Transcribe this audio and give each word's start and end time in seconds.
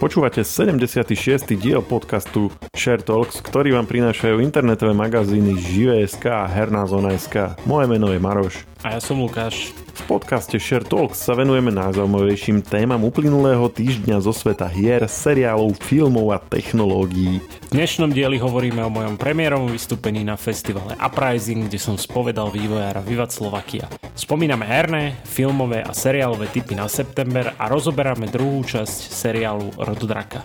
Počúvate 0.00 0.40
76. 0.40 1.60
diel 1.60 1.84
podcastu 1.84 2.48
Share 2.72 3.04
Talks, 3.04 3.44
ktorý 3.44 3.76
vám 3.76 3.84
prinášajú 3.84 4.40
internetové 4.40 4.96
magazíny 4.96 5.60
Žive.sk 5.60 6.24
a 6.24 6.48
Herná 6.48 6.88
zona.sk. 6.88 7.60
Moje 7.68 7.84
meno 7.84 8.08
je 8.08 8.16
Maroš. 8.16 8.69
A 8.80 8.96
ja 8.96 9.00
som 9.04 9.20
Lukáš. 9.20 9.76
V 9.92 10.02
podcaste 10.08 10.56
Share 10.56 10.88
Talks 10.88 11.20
sa 11.20 11.36
venujeme 11.36 11.68
najzaujímavejším 11.68 12.64
témam 12.64 13.04
uplynulého 13.04 13.68
týždňa 13.68 14.24
zo 14.24 14.32
sveta 14.32 14.64
hier, 14.72 15.04
seriálov, 15.04 15.76
filmov 15.84 16.32
a 16.32 16.40
technológií. 16.40 17.44
V 17.68 17.76
dnešnom 17.76 18.08
dieli 18.08 18.40
hovoríme 18.40 18.80
o 18.80 18.88
mojom 18.88 19.20
premiérovom 19.20 19.68
vystúpení 19.68 20.24
na 20.24 20.40
festivale 20.40 20.96
Uprising, 20.96 21.68
kde 21.68 21.76
som 21.76 22.00
spovedal 22.00 22.48
vývojára 22.48 23.04
Vivat 23.04 23.36
Slovakia. 23.36 23.84
Spomíname 24.16 24.64
herné, 24.64 25.20
filmové 25.28 25.84
a 25.84 25.92
seriálové 25.92 26.48
typy 26.48 26.72
na 26.72 26.88
september 26.88 27.52
a 27.60 27.68
rozoberáme 27.68 28.32
druhú 28.32 28.64
časť 28.64 29.12
seriálu 29.12 29.76
Rodu 29.76 30.08
draka. 30.08 30.40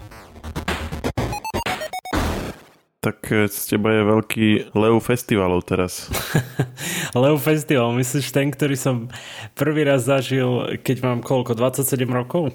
Tak 3.06 3.22
e, 3.30 3.46
z 3.46 3.78
teba 3.78 3.94
je 3.94 4.02
veľký 4.02 4.48
Leu 4.74 4.98
festivalov 4.98 5.62
teraz. 5.62 6.10
Leu 7.14 7.38
festival, 7.38 7.94
myslíš 7.94 8.34
ten, 8.34 8.50
ktorý 8.50 8.74
som 8.74 9.14
prvý 9.54 9.86
raz 9.86 10.10
zažil, 10.10 10.82
keď 10.82 11.06
mám 11.06 11.20
koľko, 11.22 11.54
27 11.54 12.02
rokov? 12.10 12.50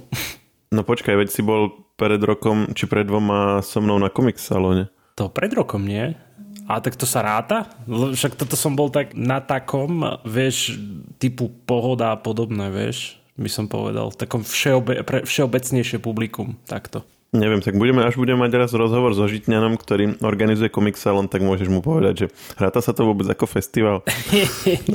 No 0.75 0.83
počkaj, 0.83 1.15
veď 1.15 1.31
si 1.31 1.47
bol 1.47 1.71
pred 1.95 2.19
rokom, 2.19 2.75
či 2.75 2.91
pred 2.91 3.07
dvoma 3.07 3.63
so 3.63 3.79
mnou 3.79 4.03
na 4.03 4.11
komik 4.11 4.43
salóne. 4.43 4.91
To 5.15 5.31
pred 5.31 5.55
rokom, 5.55 5.87
nie? 5.87 6.19
A 6.67 6.83
tak 6.83 6.99
to 6.99 7.07
sa 7.07 7.23
ráta? 7.23 7.71
Však 7.87 8.35
toto 8.35 8.59
som 8.59 8.75
bol 8.75 8.91
tak 8.91 9.15
na 9.15 9.39
takom, 9.39 10.03
vieš, 10.27 10.75
typu 11.23 11.47
pohoda 11.63 12.11
a 12.11 12.19
podobné, 12.19 12.75
vieš, 12.75 13.23
by 13.39 13.51
som 13.51 13.71
povedal. 13.71 14.11
Takom 14.11 14.43
všeobe, 14.43 15.07
pre 15.07 15.23
všeobecnejšie 15.23 16.03
publikum, 16.03 16.59
takto. 16.67 17.07
Neviem, 17.31 17.63
tak 17.63 17.79
budeme, 17.79 18.03
až 18.03 18.19
budeme 18.19 18.43
mať 18.43 18.59
raz 18.59 18.71
rozhovor 18.75 19.15
so 19.15 19.23
Žitňanom, 19.23 19.79
ktorý 19.79 20.19
organizuje 20.19 20.67
Comic 20.67 20.99
Salon, 20.99 21.31
tak 21.31 21.47
môžeš 21.47 21.71
mu 21.71 21.79
povedať, 21.79 22.27
že 22.27 22.27
hráta 22.59 22.83
sa 22.83 22.91
to 22.91 23.07
vôbec 23.07 23.23
ako 23.31 23.47
festival 23.47 24.03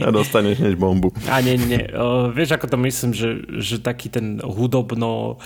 a 0.04 0.10
dostaneš 0.12 0.60
než 0.60 0.76
bombu. 0.76 1.16
A 1.32 1.40
nie, 1.40 1.56
nie. 1.56 1.88
Uh, 1.96 2.36
vieš, 2.36 2.60
ako 2.60 2.76
to 2.76 2.78
myslím, 2.84 3.16
že, 3.16 3.40
že 3.64 3.80
taký 3.80 4.12
ten 4.12 4.44
hudobno 4.44 5.40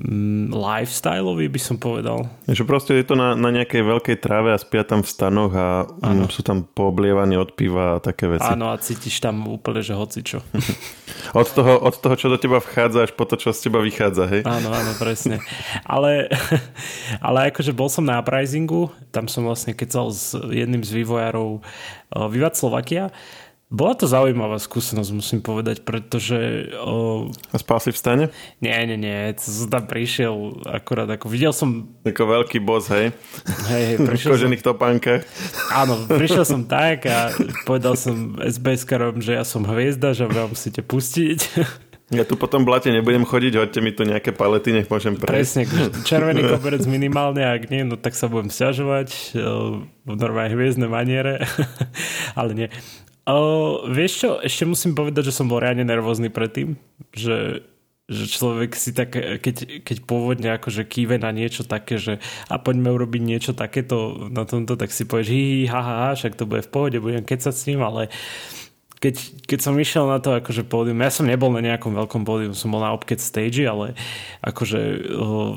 mm, 0.00 0.56
lifestyleový 0.56 1.52
by 1.52 1.60
som 1.60 1.76
povedal. 1.76 2.26
Že 2.48 2.64
proste 2.64 2.92
je 2.96 3.04
to 3.04 3.14
na, 3.14 3.36
na 3.36 3.52
nejakej 3.52 3.84
veľkej 3.84 4.16
tráve 4.18 4.50
a 4.50 4.58
spia 4.58 4.82
tam 4.82 5.04
v 5.04 5.10
stanoch 5.12 5.52
a 5.52 5.84
ano. 6.00 6.26
sú 6.32 6.40
tam 6.40 6.64
pooblievaní 6.64 7.36
od 7.36 7.52
piva 7.52 7.96
a 7.96 8.02
také 8.02 8.26
veci. 8.26 8.48
Áno 8.48 8.72
a 8.72 8.80
cítiš 8.80 9.20
tam 9.20 9.44
úplne, 9.46 9.84
že 9.84 9.92
hocičo. 9.92 10.40
od, 11.40 11.48
toho, 11.52 11.78
od 11.84 11.94
toho, 12.00 12.14
čo 12.16 12.26
do 12.32 12.40
teba 12.40 12.58
vchádza 12.58 13.06
až 13.06 13.12
po 13.12 13.28
to, 13.28 13.36
čo 13.36 13.52
z 13.52 13.68
teba 13.68 13.84
vychádza, 13.84 14.24
hej? 14.26 14.42
Áno, 14.48 14.72
áno, 14.72 14.92
presne. 14.96 15.44
ale, 15.84 16.32
ale 17.26 17.52
akože 17.52 17.76
bol 17.76 17.92
som 17.92 18.02
na 18.02 18.18
uprisingu, 18.24 18.88
tam 19.12 19.28
som 19.28 19.44
vlastne 19.44 19.76
kecal 19.76 20.08
s 20.10 20.32
jedným 20.34 20.80
z 20.80 21.04
vývojárov 21.04 21.60
uh, 21.60 22.26
Vivat 22.32 22.56
Slovakia 22.56 23.12
bola 23.70 23.94
to 23.94 24.10
zaujímavá 24.10 24.58
skúsenosť, 24.58 25.10
musím 25.14 25.40
povedať, 25.46 25.86
pretože... 25.86 26.66
O... 26.82 27.30
A 27.54 27.56
spal 27.62 27.78
si 27.78 27.94
v 27.94 27.98
stane? 28.02 28.24
Nie, 28.58 28.82
nie, 28.82 28.98
nie, 28.98 29.30
to 29.38 29.46
som 29.46 29.70
tam 29.70 29.86
prišiel 29.86 30.58
akurát, 30.66 31.06
ako 31.06 31.30
videl 31.30 31.54
som... 31.54 31.86
Ako 32.02 32.26
veľký 32.26 32.58
boss, 32.58 32.90
hej? 32.90 33.14
Hej, 33.70 33.82
hej, 33.94 33.96
prišiel 34.02 34.34
V 34.34 34.42
kožených 34.42 34.62
som... 34.66 34.74
topánkach. 34.74 35.22
Áno, 35.70 36.02
prišiel 36.10 36.42
som 36.42 36.66
tak 36.66 37.06
a 37.06 37.30
povedal 37.62 37.94
som 37.94 38.34
SBS-karom, 38.42 39.22
že 39.22 39.38
ja 39.38 39.46
som 39.46 39.62
hviezda, 39.62 40.18
že 40.18 40.26
vám 40.26 40.50
musíte 40.50 40.82
pustiť. 40.82 41.38
Ja 42.10 42.26
tu 42.26 42.34
potom 42.34 42.66
blate 42.66 42.90
nebudem 42.90 43.22
chodiť, 43.22 43.54
hoďte 43.54 43.80
mi 43.86 43.94
tu 43.94 44.02
nejaké 44.02 44.34
palety, 44.34 44.74
nech 44.74 44.90
môžem 44.90 45.14
prejsť. 45.14 45.30
Presne, 45.30 45.62
červený 46.02 46.42
koberec 46.42 46.82
minimálne, 46.90 47.46
ak 47.46 47.70
nie, 47.70 47.86
no 47.86 47.94
tak 47.94 48.18
sa 48.18 48.26
budem 48.26 48.50
sťažovať 48.50 49.38
v 50.02 50.10
normálnej 50.18 50.58
hviezdnej 50.58 50.90
maniere, 50.90 51.46
ale 52.38 52.50
nie. 52.58 52.68
Uh, 53.28 53.84
vieš 53.92 54.12
čo, 54.24 54.30
ešte 54.40 54.64
musím 54.64 54.96
povedať, 54.96 55.28
že 55.28 55.36
som 55.36 55.46
bol 55.46 55.60
reálne 55.60 55.84
nervózny 55.84 56.32
predtým, 56.32 56.80
že, 57.12 57.62
že 58.08 58.24
človek 58.26 58.72
si 58.74 58.96
tak, 58.96 59.12
keď, 59.14 59.84
keď 59.84 59.96
pôvodne 60.08 60.48
akože 60.56 60.88
kýve 60.88 61.20
na 61.20 61.28
niečo 61.30 61.62
také, 61.62 62.00
že 62.00 62.18
a 62.48 62.56
poďme 62.56 62.90
urobiť 62.90 63.22
niečo 63.22 63.52
takéto 63.52 64.28
na 64.32 64.48
tomto, 64.48 64.74
tak 64.74 64.90
si 64.90 65.04
povieš 65.04 65.28
hi, 65.30 65.68
ha, 65.68 65.80
ha, 65.84 65.94
ha, 66.08 66.10
však 66.16 66.34
to 66.34 66.48
bude 66.48 66.64
v 66.64 66.72
pohode, 66.72 66.96
budem 66.98 67.22
kecať 67.22 67.54
s 67.54 67.66
ním, 67.68 67.84
ale 67.84 68.08
keď, 69.00 69.16
keď 69.48 69.58
som 69.64 69.74
išiel 69.80 70.04
na 70.08 70.20
to 70.20 70.36
akože 70.36 70.68
pódium, 70.68 71.00
ja 71.00 71.12
som 71.12 71.24
nebol 71.24 71.48
na 71.52 71.64
nejakom 71.64 71.96
veľkom 71.96 72.22
pódium, 72.24 72.52
som 72.52 72.72
bol 72.72 72.84
na 72.84 72.92
Opket 72.92 73.20
stage, 73.20 73.64
ale 73.64 73.96
akože 74.44 74.80
uh, 75.16 75.56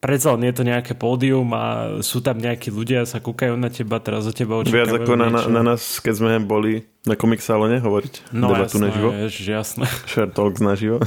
predsa 0.00 0.32
nie 0.40 0.48
je 0.50 0.56
to 0.56 0.64
nejaké 0.64 0.92
pódium 0.96 1.52
a 1.52 1.96
sú 2.00 2.24
tam 2.24 2.40
nejakí 2.40 2.72
ľudia, 2.72 3.04
sa 3.04 3.20
kúkajú 3.20 3.54
na 3.60 3.68
teba, 3.68 4.00
teraz 4.00 4.24
o 4.24 4.32
teba 4.32 4.58
očakávajú 4.64 4.72
Viac 4.72 4.92
ako 5.04 5.12
na, 5.14 5.28
na, 5.28 5.40
na 5.46 5.62
nás, 5.62 6.00
keď 6.00 6.14
sme 6.16 6.32
boli 6.40 6.88
na 7.04 7.14
komik 7.20 7.44
salone 7.44 7.76
hovoriť 7.78 8.32
no, 8.32 8.50
debatu 8.50 8.80
jasné, 8.80 8.84
naživo. 8.88 9.08
Ježiš, 9.12 9.46
jasné. 9.46 9.84
Share 10.10 10.32
Talks 10.32 10.60
naživo. 10.64 10.98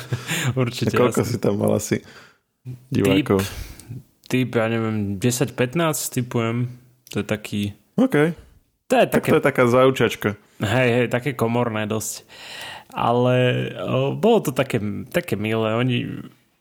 Určite, 0.60 0.96
koľko 0.96 1.22
jasné. 1.22 1.32
si 1.32 1.36
tam 1.36 1.60
mal 1.60 1.76
asi 1.76 2.00
divákov? 2.88 3.44
Typ, 4.26 4.48
typ 4.48 4.48
ja 4.56 4.66
neviem, 4.72 5.20
10-15 5.20 6.16
typujem. 6.16 6.72
To 7.12 7.20
je 7.20 7.26
taký... 7.28 7.60
OK. 8.00 8.32
To 8.88 8.94
je 8.96 9.06
také... 9.06 9.28
Tak 9.28 9.32
to 9.36 9.38
je 9.38 9.44
taká 9.44 9.64
zaučačka. 9.68 10.28
Hej, 10.60 10.88
hej, 10.88 11.06
také 11.12 11.36
komorné 11.36 11.84
dosť. 11.84 12.24
Ale 12.90 13.70
o, 13.86 14.18
bolo 14.18 14.42
to 14.42 14.50
také, 14.50 14.82
také 15.14 15.38
milé. 15.38 15.78
Oni 15.78 15.96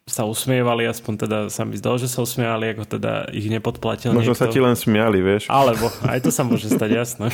sa 0.09 0.25
usmievali, 0.25 0.89
aspoň 0.89 1.13
teda 1.15 1.37
sa 1.53 1.63
mi 1.63 1.77
zdalo, 1.77 2.01
že 2.01 2.09
sa 2.09 2.25
usmievali, 2.25 2.73
ako 2.73 2.99
teda 2.99 3.29
ich 3.29 3.47
nepodplatil 3.47 4.11
Možno 4.11 4.33
niekto. 4.33 4.43
sa 4.43 4.51
ti 4.51 4.59
len 4.59 4.73
smiali, 4.73 5.21
vieš. 5.21 5.45
Alebo, 5.47 5.93
aj 6.03 6.19
to 6.25 6.33
sa 6.33 6.41
môže 6.41 6.67
stať, 6.67 6.89
jasné. 6.97 7.29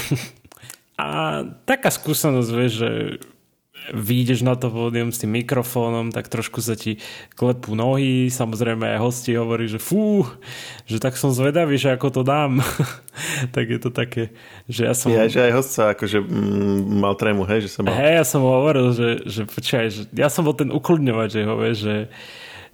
A 0.96 1.42
taká 1.64 1.92
skúsenosť, 1.92 2.50
vieš, 2.52 2.74
že 2.84 2.90
vyjdeš 3.94 4.42
na 4.42 4.58
to 4.58 4.74
pódium 4.74 5.14
s 5.14 5.22
tým 5.22 5.36
mikrofónom, 5.36 6.10
tak 6.10 6.32
trošku 6.32 6.64
sa 6.64 6.74
ti 6.74 6.98
klepú 7.38 7.78
nohy, 7.78 8.32
samozrejme 8.34 8.98
aj 8.98 9.00
hosti 9.04 9.38
hovorí, 9.38 9.70
že 9.70 9.78
fú, 9.78 10.26
že 10.90 10.98
tak 10.98 11.20
som 11.20 11.30
zvedavý, 11.30 11.78
že 11.78 11.94
ako 11.94 12.08
to 12.10 12.22
dám. 12.26 12.64
tak 13.56 13.70
je 13.70 13.80
to 13.82 13.94
také, 13.94 14.34
že 14.66 14.90
ja 14.90 14.94
som... 14.98 15.14
Ja, 15.14 15.30
že 15.30 15.46
aj 15.46 15.52
host 15.54 15.72
sa 15.78 15.94
akože 15.94 16.18
mm, 16.24 17.04
mal 17.04 17.14
trému, 17.14 17.46
hej, 17.46 17.70
že 17.70 17.78
sa 17.78 17.80
mal... 17.86 17.94
Hej, 17.94 18.14
ja 18.24 18.26
som 18.26 18.42
ho 18.42 18.52
hovoril, 18.64 18.88
že, 18.96 19.10
že 19.28 19.42
počkaj, 19.46 19.86
že 19.92 20.02
ja 20.16 20.32
som 20.32 20.42
bol 20.42 20.56
ten 20.58 20.74
ukludňovať, 20.74 21.28
že 21.30 21.40
ho, 21.46 21.54
vieš, 21.60 21.78
že 21.86 21.96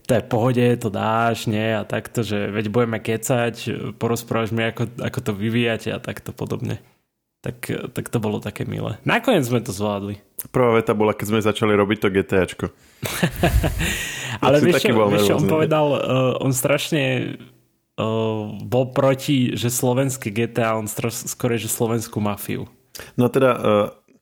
to 0.06 0.12
je 0.18 0.24
pohode, 0.24 0.66
to 0.82 0.90
dáš, 0.90 1.46
nie, 1.46 1.78
a 1.78 1.86
takto, 1.86 2.26
že 2.26 2.50
veď 2.50 2.74
budeme 2.74 2.98
kecať, 3.00 3.56
porozprávaš 3.96 4.52
mi, 4.52 4.68
ako, 4.68 4.90
ako 5.00 5.20
to 5.22 5.32
vyvíjate 5.32 5.90
a 5.94 6.02
takto 6.02 6.34
podobne. 6.34 6.82
Tak, 7.42 7.58
tak 7.98 8.06
to 8.14 8.22
bolo 8.22 8.38
také 8.38 8.70
milé. 8.70 9.02
Nakoniec 9.02 9.42
sme 9.50 9.66
to 9.66 9.74
zvládli. 9.74 10.22
Prvá 10.54 10.78
veta 10.78 10.94
bola, 10.94 11.18
keď 11.18 11.26
sme 11.26 11.40
začali 11.42 11.74
robiť 11.74 11.98
to 11.98 12.08
GTAčko. 12.14 12.66
Ale 14.46 14.62
vieš, 14.62 14.86
čo, 14.86 14.94
vieš 15.10 15.42
on 15.42 15.50
povedal? 15.50 15.86
Uh, 15.90 15.98
on 16.38 16.54
strašne 16.54 17.34
uh, 17.98 18.46
bol 18.62 18.94
proti, 18.94 19.58
že 19.58 19.74
slovenské 19.74 20.30
GTA, 20.30 20.78
on 20.78 20.86
skôr 20.86 21.58
že 21.58 21.66
slovenskú 21.66 22.22
mafiu. 22.22 22.70
No 23.18 23.26
teda, 23.26 23.52
uh, 23.58 23.62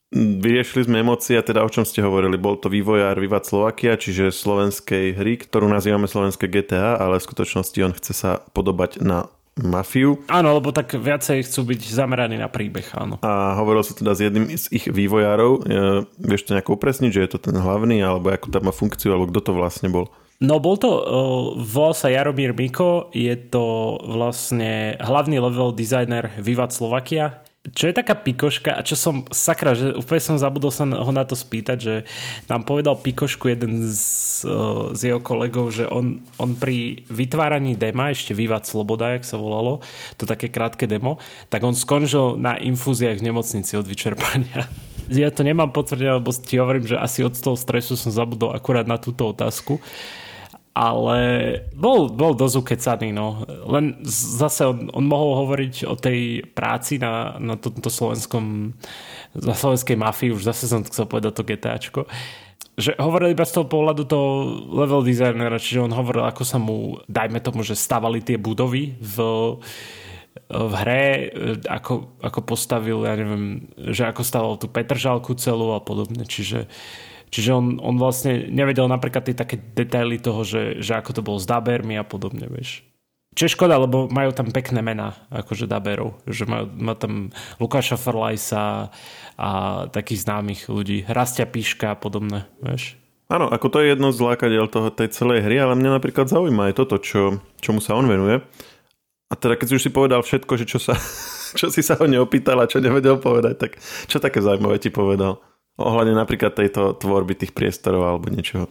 Vyriešili 0.09 0.90
sme 0.90 1.06
emócie 1.06 1.38
a 1.38 1.46
teda 1.46 1.62
o 1.62 1.70
čom 1.70 1.86
ste 1.86 2.02
hovorili? 2.02 2.34
Bol 2.34 2.58
to 2.58 2.66
vývojár 2.66 3.22
Vivat 3.22 3.46
Slovakia, 3.46 3.94
čiže 3.94 4.34
slovenskej 4.34 5.14
hry, 5.14 5.38
ktorú 5.38 5.70
nazývame 5.70 6.09
slovenské 6.09 6.50
GTA, 6.50 6.97
ale 6.97 7.22
v 7.22 7.28
skutočnosti 7.30 7.78
on 7.86 7.94
chce 7.94 8.14
sa 8.18 8.42
podobať 8.58 9.06
na 9.06 9.30
mafiu. 9.53 10.18
Áno, 10.25 10.58
lebo 10.58 10.74
tak 10.74 10.97
viacej 10.97 11.46
chcú 11.46 11.75
byť 11.75 11.81
zameraní 11.94 12.42
na 12.42 12.50
príbeh, 12.50 12.90
áno. 12.97 13.22
A 13.22 13.53
hovoril 13.62 13.86
sa 13.86 13.94
teda 13.94 14.18
s 14.18 14.25
jedným 14.25 14.50
z 14.50 14.66
ich 14.74 14.90
vývojárov. 14.90 15.52
E, 15.53 15.62
vieš 16.26 16.50
to 16.50 16.58
nejako 16.58 16.73
upresniť, 16.79 17.11
že 17.14 17.23
je 17.28 17.32
to 17.38 17.40
ten 17.46 17.58
hlavný, 17.61 18.02
alebo 18.02 18.34
ako 18.34 18.50
tam 18.50 18.66
má 18.66 18.73
funkciu, 18.73 19.14
alebo 19.14 19.29
kto 19.29 19.46
to 19.46 19.52
vlastne 19.53 19.94
bol? 19.94 20.09
No 20.40 20.58
bol 20.64 20.79
to, 20.79 20.88
uh, 20.88 21.03
volal 21.59 21.91
sa 21.91 22.08
Jaromír 22.08 22.56
Miko, 22.56 23.11
je 23.11 23.35
to 23.35 24.00
vlastne 24.08 24.96
hlavný 25.03 25.35
level 25.35 25.76
designer 25.76 26.32
Vivat 26.40 26.72
Slovakia 26.72 27.44
čo 27.74 27.90
je 27.90 27.94
taká 27.94 28.16
pikoška 28.18 28.74
a 28.74 28.82
čo 28.86 28.96
som, 28.98 29.26
sakra, 29.30 29.74
že 29.74 29.94
úplne 29.96 30.22
som 30.22 30.38
zabudol 30.38 30.74
sa 30.74 30.86
ho 30.86 31.12
na 31.14 31.24
to 31.26 31.34
spýtať, 31.38 31.78
že 31.78 31.96
nám 32.48 32.66
povedal 32.66 32.98
pikošku 32.98 33.50
jeden 33.50 33.86
z, 33.90 34.46
z 34.96 35.02
jeho 35.02 35.22
kolegov, 35.22 35.74
že 35.74 35.86
on, 35.90 36.24
on 36.40 36.56
pri 36.56 37.04
vytváraní 37.10 37.76
dema, 37.76 38.12
ešte 38.14 38.34
Vývad 38.34 38.66
Sloboda, 38.66 39.18
jak 39.18 39.26
sa 39.26 39.38
volalo, 39.38 39.82
to 40.16 40.30
také 40.30 40.50
krátke 40.50 40.86
demo, 40.86 41.22
tak 41.48 41.66
on 41.66 41.76
skončil 41.76 42.38
na 42.38 42.58
infúziách 42.58 43.20
v 43.20 43.28
nemocnici 43.32 43.76
od 43.78 43.86
vyčerpania. 43.86 44.70
Ja 45.10 45.34
to 45.34 45.42
nemám 45.42 45.74
potvrdené, 45.74 46.22
lebo 46.22 46.30
ti 46.30 46.62
hovorím, 46.62 46.86
že 46.86 46.94
asi 46.94 47.26
od 47.26 47.34
toho 47.34 47.58
stresu 47.58 47.98
som 47.98 48.14
zabudol 48.14 48.54
akurát 48.54 48.86
na 48.86 49.02
túto 49.02 49.26
otázku 49.34 49.82
ale 50.79 51.20
bol, 51.76 52.08
bol 52.08 52.31
dosť 52.31 52.55
ukecaný, 52.64 53.11
no. 53.11 53.43
Len 53.67 53.99
zase 54.08 54.64
on, 54.64 54.87
on 54.96 55.03
mohol 55.03 55.43
hovoriť 55.43 55.84
o 55.84 55.99
tej 55.99 56.47
práci 56.55 56.96
na, 56.96 57.35
na 57.35 57.59
tomto 57.59 57.91
slovenskom, 57.91 58.72
na 59.35 59.55
slovenskej 59.59 59.99
mafii, 59.99 60.31
už 60.31 60.47
zase 60.47 60.72
som 60.72 60.79
chcel 60.87 61.03
povedať 61.03 61.35
to 61.35 61.43
GTAčko, 61.43 62.02
že 62.79 62.96
hovoril 62.96 63.35
iba 63.35 63.43
z 63.43 63.59
toho 63.59 63.67
pohľadu 63.67 64.08
toho 64.08 64.28
level 64.72 65.03
designera, 65.03 65.59
čiže 65.59 65.84
on 65.84 65.91
hovoril, 65.91 66.23
ako 66.23 66.47
sa 66.47 66.55
mu, 66.55 67.03
dajme 67.11 67.43
tomu, 67.43 67.59
že 67.67 67.75
stavali 67.75 68.23
tie 68.23 68.40
budovy 68.40 68.96
v, 69.03 69.16
v 70.47 70.72
hre, 70.79 71.03
ako, 71.67 72.23
ako 72.23 72.40
postavil, 72.47 73.03
ja 73.03 73.20
neviem, 73.20 73.67
že 73.75 74.08
ako 74.08 74.23
stavil 74.23 74.55
tú 74.55 74.72
Petržalku 74.72 75.35
celú 75.35 75.75
a 75.75 75.84
podobne, 75.84 76.23
čiže 76.23 76.72
Čiže 77.29 77.49
on, 77.53 77.66
on 77.78 77.96
vlastne 78.02 78.49
nevedel 78.49 78.90
napríklad 78.90 79.26
tie 79.26 79.37
také 79.37 79.58
detaily 79.58 80.17
toho, 80.17 80.41
že, 80.41 80.81
že 80.81 80.97
ako 80.97 81.11
to 81.14 81.22
bolo 81.22 81.37
s 81.37 81.46
dabermi 81.46 81.93
a 81.97 82.05
podobne, 82.05 82.49
vieš. 82.49 82.81
Čo 83.37 83.46
je 83.46 83.55
škoda, 83.55 83.78
lebo 83.78 84.09
majú 84.09 84.34
tam 84.34 84.49
pekné 84.49 84.81
mená, 84.81 85.14
akože 85.29 85.70
daberov. 85.70 86.17
Že 86.26 86.43
majú, 86.49 86.66
má 86.73 86.93
tam 86.97 87.29
Lukáša 87.61 87.96
Farlajsa 87.96 88.90
a 89.37 89.49
takých 89.93 90.26
známych 90.26 90.66
ľudí. 90.67 91.05
Rastia 91.05 91.46
Píška 91.46 91.93
a 91.93 91.99
podobné, 91.99 92.49
vieš. 92.59 92.97
Áno, 93.29 93.46
ako 93.46 93.70
to 93.70 93.78
je 93.85 93.93
jedno 93.93 94.09
z 94.09 94.25
lákadiel 94.25 94.66
toho, 94.66 94.90
tej 94.90 95.14
celej 95.14 95.46
hry, 95.46 95.61
ale 95.61 95.78
mňa 95.78 96.02
napríklad 96.02 96.25
zaujíma 96.25 96.73
aj 96.73 96.82
toto, 96.82 96.97
čo, 96.97 97.37
čomu 97.61 97.78
sa 97.78 97.93
on 97.93 98.09
venuje. 98.09 98.41
A 99.29 99.34
teda 99.37 99.53
keď 99.53 99.66
si 99.70 99.75
už 99.78 99.84
si 99.85 99.91
povedal 99.93 100.25
všetko, 100.25 100.53
že 100.58 100.66
čo, 100.66 100.82
sa, 100.82 100.97
čo 101.59 101.70
si 101.70 101.85
sa 101.85 101.93
ho 102.02 102.09
neopýtal 102.09 102.58
a 102.58 102.66
čo 102.66 102.82
nevedel 102.82 103.22
povedať, 103.22 103.55
tak 103.61 103.72
čo 104.09 104.17
také 104.17 104.41
zaujímavé 104.41 104.82
ti 104.82 104.90
povedal? 104.90 105.37
Ohľadne 105.79 106.20
napríklad 106.20 106.53
tejto 106.59 106.99
tvorby 106.99 107.40
tých 107.40 107.55
priestorov 107.55 108.03
alebo 108.03 108.28
niečoho. 108.28 108.67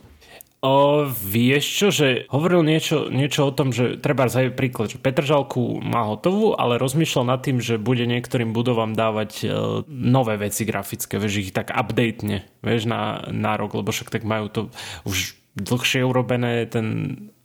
O, 0.59 1.07
vieš 1.07 1.65
čo, 1.71 1.89
že 1.95 2.27
hovoril 2.35 2.67
niečo, 2.67 3.07
niečo 3.15 3.47
o 3.47 3.55
tom, 3.55 3.71
že 3.71 3.95
treba 3.95 4.27
aj 4.27 4.59
príklad, 4.59 4.91
že 4.91 4.99
Petržalku 4.99 5.79
má 5.79 6.03
hotovú, 6.03 6.59
ale 6.59 6.83
rozmýšľal 6.83 7.31
nad 7.31 7.47
tým, 7.47 7.63
že 7.63 7.79
bude 7.79 8.03
niektorým 8.11 8.51
budovám 8.51 8.91
dávať 8.99 9.31
e, 9.39 9.47
nové 9.87 10.35
veci 10.35 10.67
grafické, 10.67 11.23
vieš, 11.23 11.47
ich 11.47 11.55
tak 11.55 11.71
updatene, 11.71 12.43
vieš, 12.59 12.91
na, 12.91 13.23
na 13.31 13.55
rok, 13.55 13.79
lebo 13.79 13.95
však 13.95 14.11
tak 14.11 14.27
majú 14.27 14.51
to 14.51 14.61
už 15.07 15.39
dlhšie 15.55 16.03
urobené, 16.03 16.67
ten 16.67 16.87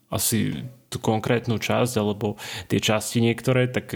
asi 0.09 0.65
tú 0.89 0.97
konkrétnu 0.97 1.61
časť, 1.61 1.93
alebo 2.01 2.41
tie 2.65 2.81
časti 2.81 3.21
niektoré, 3.21 3.69
tak 3.69 3.93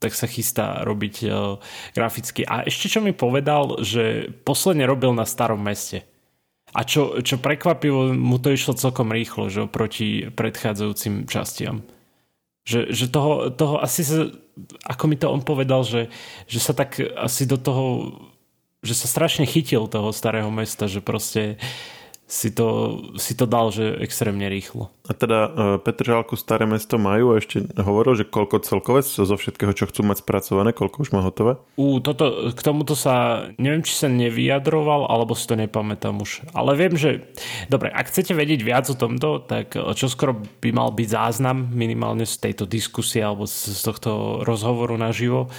tak 0.00 0.16
sa 0.16 0.24
chystá 0.24 0.80
robiť 0.82 1.16
uh, 1.28 1.60
graficky. 1.92 2.42
A 2.48 2.64
ešte 2.64 2.88
čo 2.88 3.04
mi 3.04 3.12
povedal, 3.12 3.84
že 3.84 4.32
posledne 4.48 4.88
robil 4.88 5.12
na 5.12 5.28
starom 5.28 5.60
meste. 5.60 6.08
A 6.72 6.88
čo, 6.88 7.20
čo 7.20 7.36
prekvapivo, 7.36 8.16
mu 8.16 8.40
to 8.40 8.48
išlo 8.50 8.78
celkom 8.78 9.12
rýchlo, 9.12 9.52
že 9.52 9.68
proti 9.68 10.32
predchádzajúcim 10.32 11.28
častiam. 11.28 11.84
Že, 12.64 12.96
že 12.96 13.04
toho, 13.12 13.52
toho 13.52 13.76
asi 13.82 14.00
sa, 14.06 14.32
ako 14.88 15.04
mi 15.04 15.20
to 15.20 15.28
on 15.28 15.44
povedal, 15.44 15.84
že, 15.84 16.08
že 16.48 16.60
sa 16.62 16.72
tak 16.72 16.96
asi 16.96 17.44
do 17.44 17.60
toho, 17.60 17.84
že 18.80 18.96
sa 18.96 19.04
strašne 19.10 19.44
chytil 19.44 19.84
toho 19.90 20.14
starého 20.14 20.48
mesta, 20.48 20.88
že 20.88 21.04
proste 21.04 21.60
uh, 21.60 21.99
si 22.30 22.54
to, 22.54 22.98
si 23.18 23.34
to 23.34 23.42
dal, 23.42 23.74
že 23.74 23.98
extrémne 23.98 24.46
rýchlo. 24.46 24.94
A 25.10 25.18
teda 25.18 25.38
e, 25.42 25.50
Petržálku 25.82 26.38
Staré 26.38 26.62
mesto 26.62 26.94
majú 26.94 27.34
a 27.34 27.42
ešte 27.42 27.66
hovoril, 27.74 28.22
že 28.22 28.30
koľko 28.30 28.62
celkové 28.62 29.02
zo 29.02 29.26
všetkého, 29.34 29.74
čo 29.74 29.90
chcú 29.90 30.06
mať 30.06 30.22
spracované, 30.22 30.70
koľko 30.70 31.02
už 31.02 31.10
má 31.10 31.26
hotové? 31.26 31.58
U, 31.74 31.98
toto, 31.98 32.54
k 32.54 32.60
tomuto 32.62 32.94
sa, 32.94 33.50
neviem, 33.58 33.82
či 33.82 33.98
sa 33.98 34.06
nevyjadroval, 34.06 35.10
alebo 35.10 35.34
si 35.34 35.42
to 35.50 35.58
nepamätám 35.58 36.22
už. 36.22 36.46
Ale 36.54 36.78
viem, 36.78 36.94
že, 36.94 37.26
dobre, 37.66 37.90
ak 37.90 38.14
chcete 38.14 38.30
vedieť 38.30 38.62
viac 38.62 38.86
o 38.86 38.94
tomto, 38.94 39.42
tak 39.42 39.74
e, 39.74 39.82
čo 39.98 40.06
skoro 40.06 40.38
by 40.62 40.70
mal 40.70 40.94
byť 40.94 41.08
záznam 41.10 41.66
minimálne 41.74 42.30
z 42.30 42.38
tejto 42.46 42.62
diskusie 42.62 43.26
alebo 43.26 43.50
z, 43.50 43.74
tohto 43.82 44.46
rozhovoru 44.46 44.94
naživo 44.94 45.50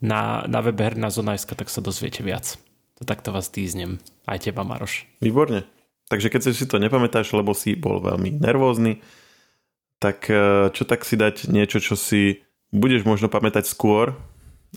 na, 0.00 0.48
na 0.48 0.64
webe 0.64 0.88
Herná 0.88 1.12
Zonajska, 1.12 1.52
tak 1.52 1.68
sa 1.68 1.84
dozviete 1.84 2.24
viac. 2.24 2.56
To 2.96 3.04
takto 3.04 3.28
vás 3.28 3.52
týznem. 3.52 4.00
Aj 4.24 4.40
teba, 4.40 4.64
Maroš. 4.64 5.04
Výborne. 5.20 5.68
Takže 6.14 6.30
keď 6.30 6.54
si 6.54 6.70
to 6.70 6.78
nepamätáš, 6.78 7.34
lebo 7.34 7.58
si 7.58 7.74
bol 7.74 7.98
veľmi 7.98 8.38
nervózny, 8.38 9.02
tak 9.98 10.30
e, 10.30 10.70
čo 10.70 10.86
tak 10.86 11.02
si 11.02 11.18
dať 11.18 11.50
niečo, 11.50 11.82
čo 11.82 11.98
si 11.98 12.46
budeš 12.70 13.02
možno 13.02 13.26
pamätať 13.26 13.66
skôr 13.66 14.14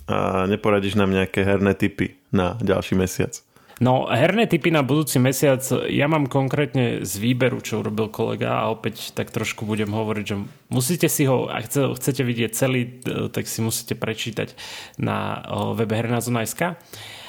a 0.10 0.50
neporadíš 0.50 0.98
nám 0.98 1.14
nejaké 1.14 1.46
herné 1.46 1.78
typy 1.78 2.18
na 2.34 2.58
ďalší 2.58 2.98
mesiac. 2.98 3.38
No, 3.78 4.10
herné 4.10 4.50
typy 4.50 4.74
na 4.74 4.82
budúci 4.82 5.22
mesiac, 5.22 5.62
ja 5.86 6.10
mám 6.10 6.26
konkrétne 6.26 7.06
z 7.06 7.14
výberu, 7.22 7.62
čo 7.62 7.86
urobil 7.86 8.10
kolega 8.10 8.66
a 8.66 8.74
opäť 8.74 9.14
tak 9.14 9.30
trošku 9.30 9.70
budem 9.70 9.94
hovoriť, 9.94 10.26
že 10.26 10.42
musíte 10.74 11.06
si 11.06 11.30
ho, 11.30 11.46
ak 11.46 11.70
chcete 11.70 12.26
vidieť 12.26 12.52
celý, 12.58 12.98
e, 13.06 13.30
tak 13.30 13.46
si 13.46 13.62
musíte 13.62 13.94
prečítať 13.94 14.58
na 14.98 15.46
webe 15.78 15.94
hernazona.sk. 15.94 16.82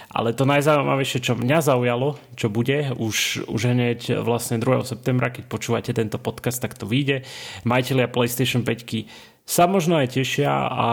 Ale 0.08 0.32
to 0.32 0.48
najzaujímavejšie, 0.48 1.20
čo 1.20 1.36
mňa 1.36 1.58
zaujalo, 1.60 2.16
čo 2.32 2.48
bude, 2.48 2.96
už, 2.96 3.44
už 3.44 3.60
hneď 3.76 4.24
vlastne 4.24 4.56
2. 4.56 4.80
septembra, 4.88 5.28
keď 5.28 5.44
počúvate 5.52 5.92
tento 5.92 6.16
podcast, 6.16 6.64
tak 6.64 6.72
to 6.80 6.88
vyjde. 6.88 7.28
Majiteľia 7.68 8.08
PlayStation 8.08 8.64
5 8.64 9.04
sa 9.44 9.68
možno 9.68 10.00
aj 10.00 10.16
tešia 10.16 10.48
a 10.68 10.86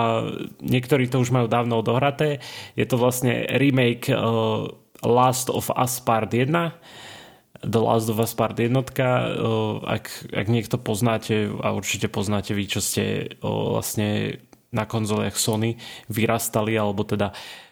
niektorí 0.59 1.07
to 1.07 1.23
už 1.23 1.31
majú 1.31 1.47
dávno 1.47 1.79
odohraté. 1.79 2.43
Je 2.75 2.83
to 2.83 2.99
vlastne 2.99 3.47
remake 3.55 4.11
uh, 4.11 4.67
Last 5.03 5.47
of 5.47 5.71
Us 5.71 6.03
Part 6.03 6.35
1 6.35 6.51
The 7.65 7.81
Last 7.81 8.11
of 8.11 8.19
Us 8.19 8.35
Part 8.35 8.59
1, 8.59 8.75
uh, 8.75 8.83
ak, 9.83 10.05
ak 10.35 10.47
niekto 10.51 10.75
poznáte 10.75 11.55
a 11.63 11.71
určite 11.71 12.11
poznáte 12.11 12.51
vy, 12.51 12.67
čo 12.67 12.83
ste 12.83 13.31
uh, 13.39 13.79
vlastne 13.79 14.39
na 14.75 14.83
konzoliach 14.83 15.39
Sony 15.39 15.79
vyrastali, 16.11 16.75
alebo 16.75 17.07
teda 17.07 17.31
Mm, 17.31 17.64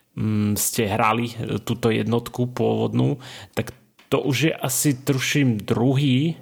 ste 0.54 0.86
hrali 0.86 1.34
e, 1.34 1.58
túto 1.62 1.90
jednotku 1.90 2.54
pôvodnú, 2.54 3.18
tak 3.58 3.74
to 4.14 4.22
už 4.22 4.38
je 4.50 4.54
asi, 4.54 4.94
tuším, 4.94 5.58
druhý, 5.58 6.38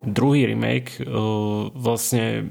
druhý 0.00 0.48
remake 0.48 1.04
uh, 1.04 1.68
vlastne 1.76 2.48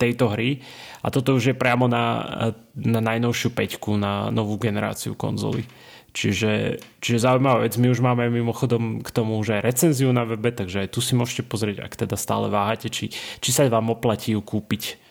tejto 0.00 0.32
hry. 0.32 0.64
A 1.04 1.12
toto 1.12 1.36
už 1.36 1.52
je 1.52 1.56
priamo 1.56 1.84
na, 1.84 2.24
na 2.72 3.04
najnovšiu 3.04 3.52
peťku, 3.52 4.00
na 4.00 4.32
novú 4.32 4.56
generáciu 4.56 5.12
konzoly. 5.12 5.68
Čiže, 6.16 6.80
čiže 7.04 7.28
zaujímavá 7.28 7.68
vec, 7.68 7.76
my 7.76 7.92
už 7.92 8.00
máme 8.00 8.32
mimochodom 8.32 9.04
k 9.04 9.08
tomu 9.12 9.36
už 9.36 9.60
aj 9.60 9.66
recenziu 9.68 10.16
na 10.16 10.24
webe, 10.24 10.48
takže 10.48 10.86
aj 10.86 10.88
tu 10.88 11.04
si 11.04 11.12
môžete 11.12 11.44
pozrieť, 11.44 11.84
ak 11.84 11.92
teda 12.08 12.16
stále 12.16 12.48
váhate, 12.48 12.88
či, 12.88 13.12
či 13.12 13.50
sa 13.52 13.68
vám 13.68 13.92
oplatí 13.92 14.32
ju 14.32 14.40
kúpiť 14.40 15.03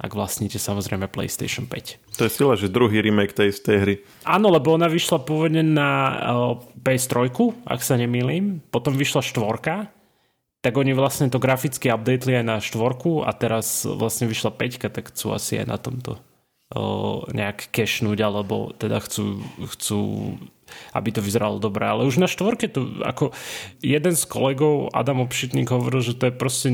ak 0.00 0.16
vlastníte 0.16 0.56
samozrejme 0.56 1.12
PlayStation 1.12 1.68
5. 1.68 2.16
To 2.16 2.24
je 2.24 2.32
sila, 2.32 2.56
že 2.56 2.72
druhý 2.72 3.04
remake 3.04 3.36
tej 3.36 3.52
istej 3.52 3.76
hry. 3.76 3.94
Áno, 4.24 4.48
lebo 4.48 4.72
ona 4.72 4.88
vyšla 4.88 5.20
pôvodne 5.28 5.60
na 5.60 5.90
PS3, 6.80 7.28
ak 7.68 7.80
sa 7.84 8.00
nemýlim, 8.00 8.64
potom 8.72 8.96
vyšla 8.96 9.20
štvorka, 9.20 9.92
tak 10.64 10.72
oni 10.76 10.96
vlastne 10.96 11.28
to 11.28 11.36
graficky 11.36 11.92
updateli 11.92 12.40
aj 12.40 12.44
na 12.44 12.56
štvorku 12.60 13.24
a 13.24 13.32
teraz 13.36 13.84
vlastne 13.84 14.24
vyšla 14.24 14.56
5, 14.56 14.88
tak 14.88 15.12
chcú 15.12 15.36
asi 15.36 15.60
aj 15.60 15.66
na 15.68 15.76
tomto 15.76 16.16
nejak 17.34 17.74
kešnúť, 17.74 18.18
alebo 18.22 18.70
teda 18.78 19.02
chcú, 19.02 19.42
chcú 19.66 20.00
aby 20.94 21.10
to 21.10 21.20
vyzeralo 21.22 21.58
dobre. 21.58 21.82
Ale 21.82 22.06
už 22.06 22.22
na 22.22 22.30
štvorke 22.30 22.70
to, 22.70 23.02
ako 23.02 23.34
jeden 23.82 24.14
z 24.14 24.24
kolegov, 24.30 24.94
Adam 24.94 25.22
Obšitník, 25.22 25.70
hovoril, 25.70 26.02
že 26.02 26.14
to 26.14 26.30
je 26.30 26.34
proste 26.34 26.68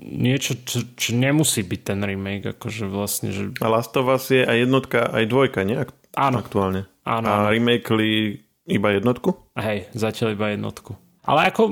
niečo, 0.00 0.56
čo, 0.64 0.88
čo 0.96 1.10
nemusí 1.12 1.60
byť 1.60 1.80
ten 1.84 2.00
remake. 2.00 2.56
Akože 2.56 2.88
vlastne, 2.88 3.28
že... 3.32 3.52
A 3.60 3.68
Last 3.68 3.92
of 3.96 4.08
Us 4.08 4.32
je 4.32 4.40
aj 4.40 4.56
jednotka, 4.56 5.04
aj 5.04 5.24
dvojka, 5.28 5.68
nie? 5.68 5.78
Áno. 6.16 6.40
Aktuálne. 6.40 6.88
Áno. 7.04 7.26
A 7.28 7.52
remakeli 7.52 8.40
iba 8.68 8.88
jednotku? 8.94 9.36
Hej, 9.58 9.90
zatiaľ 9.92 10.38
iba 10.38 10.54
jednotku. 10.54 10.96
Ale 11.26 11.50
ako 11.50 11.70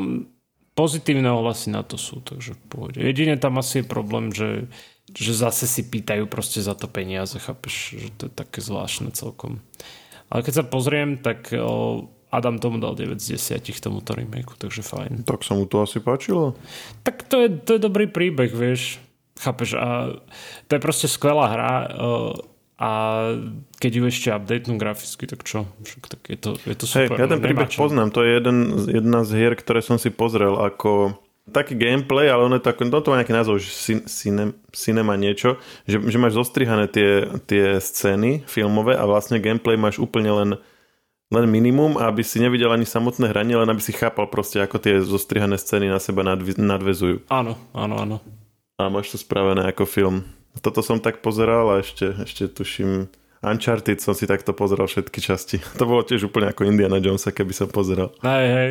pozitívne 0.75 1.29
ohlasy 1.31 1.71
na 1.75 1.83
to 1.85 2.01
sú, 2.01 2.23
takže 2.23 2.57
pohode. 2.71 2.99
Jedine 2.99 3.37
tam 3.37 3.59
asi 3.61 3.83
je 3.83 3.87
problém, 3.87 4.33
že, 4.33 4.71
že 5.17 5.33
zase 5.35 5.67
si 5.67 5.83
pýtajú 5.87 6.31
proste 6.31 6.63
za 6.63 6.79
to 6.79 6.87
peniaze, 6.87 7.35
chápeš, 7.39 7.99
že 7.99 8.09
to 8.15 8.23
je 8.29 8.33
také 8.33 8.63
zvláštne 8.63 9.11
celkom. 9.15 9.59
Ale 10.31 10.47
keď 10.47 10.63
sa 10.63 10.65
pozriem, 10.65 11.19
tak 11.19 11.51
Adam 12.31 12.63
tomu 12.63 12.79
dal 12.79 12.95
9 12.95 13.19
z 13.19 13.35
10 13.35 13.83
tomuto 13.83 14.15
remakeu, 14.15 14.55
takže 14.55 14.87
fajn. 14.87 15.27
Tak 15.27 15.43
sa 15.43 15.59
mu 15.59 15.67
to 15.67 15.83
asi 15.83 15.99
páčilo? 15.99 16.55
Tak 17.03 17.27
to 17.27 17.43
je, 17.43 17.49
to 17.59 17.71
je 17.75 17.81
dobrý 17.83 18.07
príbeh, 18.07 18.55
vieš. 18.55 19.03
Chápeš? 19.41 19.75
A 19.75 20.15
to 20.71 20.79
je 20.79 20.81
proste 20.81 21.11
skvelá 21.11 21.51
hra 21.51 21.75
a 22.81 22.91
keď 23.77 23.93
ju 23.93 24.03
ešte 24.09 24.29
updatenú 24.33 24.81
graficky, 24.81 25.29
tak 25.29 25.45
čo? 25.45 25.69
Však 25.85 26.03
tak 26.07 26.23
je 26.33 26.39
to, 26.41 26.51
je 26.65 26.77
to 26.79 26.87
super. 26.89 27.19
Hey, 27.19 27.25
ja 27.25 27.29
ten 27.29 27.43
príbeh 27.45 27.69
poznám, 27.69 28.09
to 28.09 28.25
je 28.25 28.41
jeden, 28.41 28.59
jedna 28.89 29.21
z 29.27 29.31
hier, 29.37 29.53
ktoré 29.53 29.85
som 29.85 30.01
si 30.01 30.09
pozrel 30.09 30.57
ako 30.57 31.19
taký 31.51 31.75
gameplay, 31.75 32.31
ale 32.31 32.47
ono 32.47 32.57
je 32.57 32.65
tak, 32.65 32.79
no 32.81 33.03
to 33.03 33.11
má 33.13 33.21
nejaký 33.21 33.35
názov, 33.35 33.59
že 33.59 33.69
cine, 34.07 34.55
cinema 34.73 35.19
niečo, 35.19 35.59
že, 35.85 35.99
že 36.01 36.17
máš 36.17 36.39
zostrihané 36.39 36.87
tie, 36.87 37.27
tie 37.45 37.77
scény 37.83 38.47
filmové 38.47 38.95
a 38.95 39.05
vlastne 39.05 39.43
gameplay 39.43 39.75
máš 39.75 39.99
úplne 39.99 40.31
len, 40.31 40.51
len 41.29 41.45
minimum, 41.51 41.99
aby 41.99 42.23
si 42.23 42.39
nevidel 42.41 42.71
ani 42.71 42.87
samotné 42.87 43.29
hranie, 43.29 43.59
len 43.59 43.69
aby 43.69 43.83
si 43.83 43.91
chápal 43.91 44.31
proste, 44.31 44.63
ako 44.63 44.79
tie 44.79 45.03
zostrihané 45.03 45.59
scény 45.59 45.91
na 45.91 45.99
seba 45.99 46.23
nadv- 46.23 46.57
nadvezujú. 46.57 47.27
Áno, 47.29 47.59
áno, 47.77 47.95
áno. 48.01 48.17
A 48.81 48.89
máš 48.89 49.13
to 49.13 49.19
spravené 49.21 49.67
ako 49.69 49.85
film. 49.85 50.17
Toto 50.65 50.81
som 50.81 50.99
tak 50.99 51.21
pozeral 51.21 51.69
a 51.69 51.85
ešte, 51.85 52.17
ešte 52.25 52.49
tuším 52.49 53.13
Uncharted 53.41 54.05
som 54.05 54.13
si 54.13 54.29
takto 54.29 54.53
pozeral 54.53 54.85
všetky 54.85 55.19
časti. 55.21 55.57
To 55.81 55.89
bolo 55.89 56.05
tiež 56.05 56.29
úplne 56.29 56.53
ako 56.53 56.69
Indiana 56.69 57.01
Jonesa, 57.01 57.33
keby 57.33 57.57
som 57.57 57.73
pozeral. 57.73 58.13
Hej, 58.21 58.47
hej. 58.53 58.71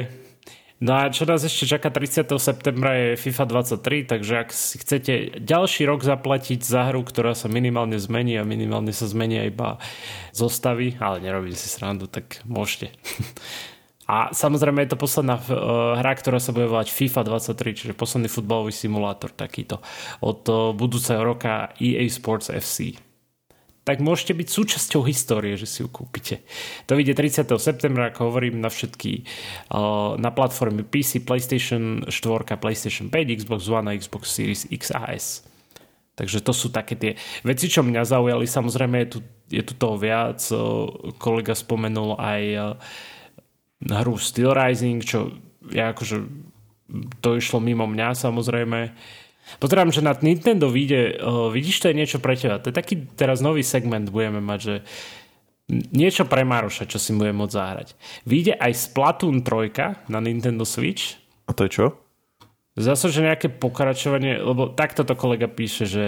No 0.79 0.95
a 0.95 1.11
čo 1.11 1.27
nás 1.27 1.43
ešte 1.43 1.67
čaká 1.67 1.91
30. 1.91 2.23
septembra 2.39 2.95
je 2.95 3.19
FIFA 3.19 3.67
23, 3.67 4.15
takže 4.15 4.33
ak 4.39 4.49
si 4.55 4.79
chcete 4.79 5.43
ďalší 5.43 5.83
rok 5.83 6.07
zaplatiť 6.07 6.63
za 6.63 6.87
hru, 6.87 7.03
ktorá 7.03 7.35
sa 7.35 7.51
minimálne 7.51 7.99
zmení 7.99 8.39
a 8.39 8.47
minimálne 8.47 8.95
sa 8.95 9.03
zmenia 9.03 9.43
iba 9.43 9.75
zostavy, 10.31 10.95
ale 11.03 11.19
nerobím 11.19 11.51
si 11.51 11.67
srandu, 11.67 12.07
tak 12.07 12.39
môžete. 12.47 12.95
A 14.09 14.33
samozrejme 14.33 14.81
je 14.81 14.97
to 14.97 14.97
posledná 14.97 15.37
uh, 15.37 15.93
hra, 16.01 16.17
ktorá 16.17 16.41
sa 16.41 16.49
bude 16.49 16.65
volať 16.65 16.89
FIFA 16.89 17.45
23, 17.45 17.77
čiže 17.77 17.93
posledný 17.93 18.25
futbalový 18.25 18.73
simulátor 18.73 19.29
takýto 19.29 19.85
od 20.25 20.41
uh, 20.49 20.73
budúceho 20.73 21.21
roka 21.21 21.69
EA 21.77 22.09
Sports 22.09 22.49
FC 22.49 22.97
tak 23.89 24.05
môžete 24.05 24.37
byť 24.37 24.47
súčasťou 24.53 25.01
histórie, 25.09 25.57
že 25.57 25.65
si 25.65 25.81
ju 25.81 25.89
kúpite. 25.89 26.45
To 26.85 26.93
vyjde 26.93 27.17
30. 27.17 27.49
septembra, 27.57 28.13
ako 28.13 28.29
hovorím, 28.29 28.61
na 28.61 28.69
všetky 28.69 29.25
na 30.21 30.29
platformy 30.29 30.85
PC, 30.85 31.25
PlayStation 31.25 32.05
4, 32.05 32.13
PlayStation 32.61 33.09
5, 33.09 33.17
Xbox 33.41 33.65
One 33.65 33.89
a 33.89 33.97
Xbox 33.97 34.29
Series 34.29 34.69
X 34.69 34.93
a 34.93 35.09
S. 35.09 35.41
Takže 36.13 36.45
to 36.45 36.53
sú 36.53 36.69
také 36.69 36.93
tie 36.93 37.17
veci, 37.41 37.65
čo 37.65 37.81
mňa 37.81 38.05
zaujali. 38.05 38.45
Samozrejme 38.45 38.95
je 39.01 39.09
tu, 39.09 39.19
je 39.49 39.63
tu 39.65 39.73
toho 39.73 39.97
viac. 39.97 40.37
Kolega 41.17 41.57
spomenul 41.57 42.13
aj 42.21 42.41
hru 43.89 44.21
Steel 44.21 44.53
Rising, 44.53 45.01
čo 45.01 45.33
ja 45.73 45.97
akože 45.97 46.29
to 47.25 47.39
išlo 47.41 47.57
mimo 47.57 47.89
mňa 47.89 48.13
samozrejme. 48.13 48.93
Pozerám, 49.57 49.89
že 49.89 50.05
na 50.05 50.13
Nintendo 50.13 50.69
vyjde, 50.69 51.17
uh, 51.17 51.49
vidíš, 51.49 51.81
to 51.81 51.89
je 51.89 51.97
niečo 51.97 52.21
pre 52.21 52.37
teba. 52.37 52.61
To 52.61 52.69
je 52.69 52.75
taký 52.77 53.09
teraz 53.17 53.41
nový 53.41 53.65
segment 53.65 54.13
budeme 54.13 54.37
mať, 54.37 54.59
že 54.61 54.75
niečo 55.69 56.25
pre 56.25 56.45
Maroša, 56.45 56.89
čo 56.89 57.01
si 57.01 57.13
bude 57.13 57.33
môcť 57.33 57.53
zahrať. 57.53 57.87
Vyjde 58.25 58.57
aj 58.57 58.73
Splatoon 58.89 59.45
3 59.45 60.09
na 60.09 60.19
Nintendo 60.21 60.65
Switch. 60.65 61.17
A 61.49 61.53
to 61.53 61.65
je 61.65 61.71
čo? 61.73 61.85
Zase, 62.77 63.09
že 63.09 63.25
nejaké 63.25 63.49
pokračovanie, 63.49 64.39
lebo 64.39 64.69
takto 64.69 65.01
to 65.03 65.13
kolega 65.17 65.49
píše, 65.49 65.89
že 65.89 66.05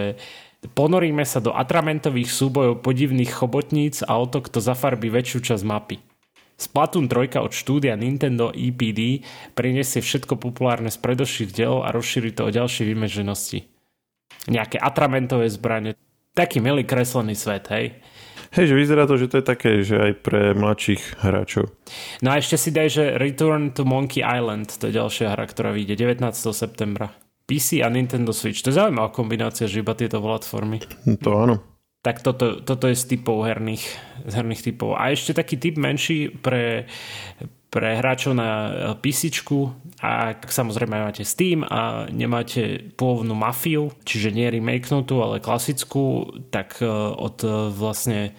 ponoríme 0.78 1.26
sa 1.26 1.42
do 1.42 1.54
atramentových 1.54 2.30
súbojov 2.30 2.86
podivných 2.86 3.34
chobotníc 3.34 4.06
a 4.06 4.18
o 4.18 4.26
to, 4.30 4.46
kto 4.46 4.62
zafarbí 4.62 5.10
väčšiu 5.10 5.42
časť 5.42 5.64
mapy. 5.66 5.98
Splatoon 6.62 7.10
3 7.10 7.42
od 7.42 7.50
štúdia 7.50 7.98
Nintendo 7.98 8.54
EPD 8.54 9.26
prinesie 9.58 10.06
všetko 10.06 10.38
populárne 10.38 10.94
z 10.94 11.02
predošlých 11.02 11.58
dielov 11.58 11.90
a 11.90 11.90
rozšíri 11.90 12.38
to 12.38 12.46
o 12.46 12.54
ďalšie 12.54 12.86
vymeženosti. 12.86 13.66
Nejaké 14.46 14.78
atramentové 14.78 15.50
zbranie. 15.50 15.98
Taký 16.38 16.62
milý 16.62 16.86
kreslený 16.86 17.34
svet, 17.34 17.66
hej? 17.74 17.98
Hej, 18.54 18.72
že 18.72 18.78
vyzerá 18.78 19.10
to, 19.10 19.18
že 19.18 19.32
to 19.32 19.42
je 19.42 19.46
také, 19.48 19.82
že 19.82 19.98
aj 19.98 20.14
pre 20.22 20.54
mladších 20.54 21.26
hráčov. 21.26 21.74
No 22.22 22.30
a 22.30 22.38
ešte 22.38 22.62
si 22.62 22.70
daj, 22.70 22.88
že 22.94 23.04
Return 23.18 23.74
to 23.74 23.82
Monkey 23.82 24.22
Island, 24.22 24.70
to 24.78 24.92
je 24.92 25.02
ďalšia 25.02 25.34
hra, 25.34 25.50
ktorá 25.50 25.74
vyjde 25.74 25.98
19. 25.98 26.30
septembra. 26.54 27.10
PC 27.50 27.82
a 27.82 27.90
Nintendo 27.90 28.32
Switch. 28.32 28.62
To 28.64 28.70
je 28.70 28.80
zaujímavá 28.80 29.10
kombinácia, 29.12 29.66
že 29.66 29.82
iba 29.82 29.98
tieto 29.98 30.22
platformy. 30.22 30.80
To 31.26 31.30
áno 31.42 31.71
tak 32.02 32.26
toto, 32.26 32.66
toto 32.66 32.90
je 32.90 32.98
z 32.98 33.14
typov 33.14 33.46
herných, 33.46 33.86
z 34.26 34.34
herných 34.34 34.66
typov. 34.66 34.98
A 34.98 35.14
ešte 35.14 35.38
taký 35.38 35.62
typ 35.62 35.78
menší 35.78 36.34
pre, 36.34 36.90
pre 37.70 37.94
hráčov 38.02 38.34
na 38.34 38.50
PC 38.98 39.30
a 40.02 40.34
ak 40.34 40.50
samozrejme 40.50 40.98
máte 40.98 41.22
Steam 41.22 41.62
a 41.62 42.10
nemáte 42.10 42.90
pôvodnú 42.98 43.38
mafiu, 43.38 43.94
čiže 44.02 44.34
nie 44.34 44.50
remakenutú, 44.50 45.22
ale 45.22 45.38
klasickú, 45.38 46.26
tak 46.50 46.82
e, 46.82 46.90
od 47.14 47.38
e, 47.46 47.50
vlastne 47.70 48.34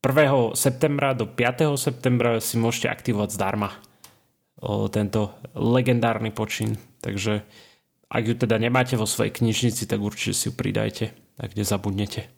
1. 0.00 0.56
septembra 0.56 1.12
do 1.12 1.28
5. 1.28 1.76
septembra 1.76 2.40
si 2.40 2.56
môžete 2.56 2.88
aktivovať 2.88 3.28
zdarma 3.34 3.76
tento 4.88 5.36
legendárny 5.52 6.32
počin. 6.32 6.80
Takže 7.04 7.44
ak 8.08 8.22
ju 8.24 8.34
teda 8.38 8.56
nemáte 8.56 8.96
vo 8.96 9.04
svojej 9.04 9.34
knižnici, 9.34 9.84
tak 9.84 10.00
určite 10.00 10.32
si 10.32 10.48
ju 10.48 10.52
pridajte, 10.54 11.12
ak 11.36 11.58
nezabudnete. 11.58 12.30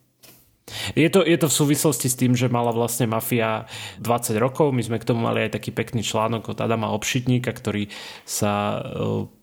Je 0.93 1.09
to, 1.09 1.25
je 1.25 1.37
to 1.41 1.49
v 1.49 1.59
súvislosti 1.59 2.09
s 2.09 2.19
tým, 2.19 2.33
že 2.37 2.53
mala 2.53 2.73
vlastne 2.73 3.09
Mafia 3.09 3.65
20 4.01 4.37
rokov. 4.37 4.73
My 4.73 4.83
sme 4.85 5.01
k 5.01 5.09
tomu 5.09 5.25
mali 5.25 5.49
aj 5.49 5.57
taký 5.57 5.73
pekný 5.73 6.05
článok 6.05 6.53
od 6.53 6.59
Adama 6.61 6.93
Obšitníka, 6.93 7.53
ktorý 7.53 7.89
sa 8.29 8.53
e, 8.53 8.81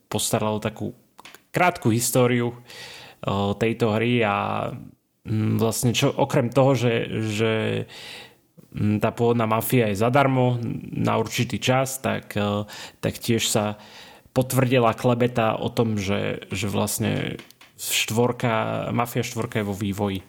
postaral 0.10 0.58
o 0.58 0.64
takú 0.64 0.94
krátku 1.50 1.90
históriu 1.90 2.54
e, 2.54 2.58
tejto 3.58 3.96
hry 3.96 4.22
a 4.22 4.36
mm, 5.26 5.58
vlastne 5.58 5.92
čo, 5.92 6.14
okrem 6.14 6.54
toho, 6.54 6.78
že, 6.78 6.94
že 7.34 7.54
mm, 8.74 9.02
tá 9.02 9.10
pôvodná 9.10 9.50
mafia 9.50 9.90
je 9.90 10.02
zadarmo 10.02 10.62
na 10.94 11.18
určitý 11.18 11.58
čas, 11.58 11.98
tak, 12.00 12.38
e, 12.38 12.70
tak 13.02 13.18
tiež 13.18 13.50
sa 13.50 13.82
potvrdila 14.36 14.92
klebeta 15.00 15.56
o 15.56 15.72
tom, 15.72 15.96
že, 15.96 16.44
že 16.52 16.68
vlastne 16.68 17.40
štvorka, 17.80 18.88
Mafia 18.92 19.24
štvorka 19.24 19.64
je 19.64 19.68
vo 19.68 19.76
vývoji. 19.76 20.20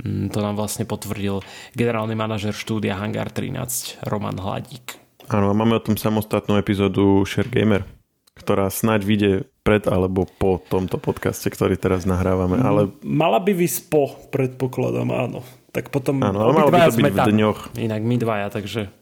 Mm, 0.00 0.32
to 0.32 0.40
nám 0.40 0.56
vlastne 0.56 0.88
potvrdil 0.88 1.44
generálny 1.76 2.16
manažer 2.16 2.56
štúdia 2.56 2.96
Hangar 2.96 3.28
13 3.28 4.00
Roman 4.08 4.40
Hladík. 4.40 4.96
Áno, 5.28 5.52
a 5.52 5.54
máme 5.54 5.76
o 5.76 5.84
tom 5.84 6.00
samostatnú 6.00 6.56
epizódu 6.56 7.22
Share 7.28 7.48
Gamer, 7.48 7.84
ktorá 8.32 8.72
snáď 8.72 9.00
vyjde 9.04 9.32
pred 9.62 9.84
alebo 9.86 10.24
po 10.26 10.58
tomto 10.58 10.96
podcaste, 10.96 11.46
ktorý 11.52 11.76
teraz 11.76 12.08
nahrávame. 12.08 12.56
Mm, 12.58 12.64
ale... 12.64 12.80
Mala 13.04 13.38
by 13.38 13.52
vysť 13.52 13.92
po, 13.92 14.16
predpokladám, 14.32 15.08
áno. 15.12 15.44
Tak 15.72 15.88
potom 15.88 16.20
áno, 16.20 16.40
ale 16.40 16.52
malo 16.52 16.68
by 16.72 16.88
to 16.88 17.00
byť 17.00 17.16
v 17.16 17.32
dňoch. 17.32 17.58
Inak 17.80 18.02
my 18.04 18.16
dvaja, 18.20 18.48
takže 18.52 18.92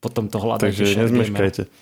potom 0.00 0.28
to 0.28 0.36
hľadajte. 0.40 0.72
Takže 0.72 1.00
nezmeškajte. 1.00 1.62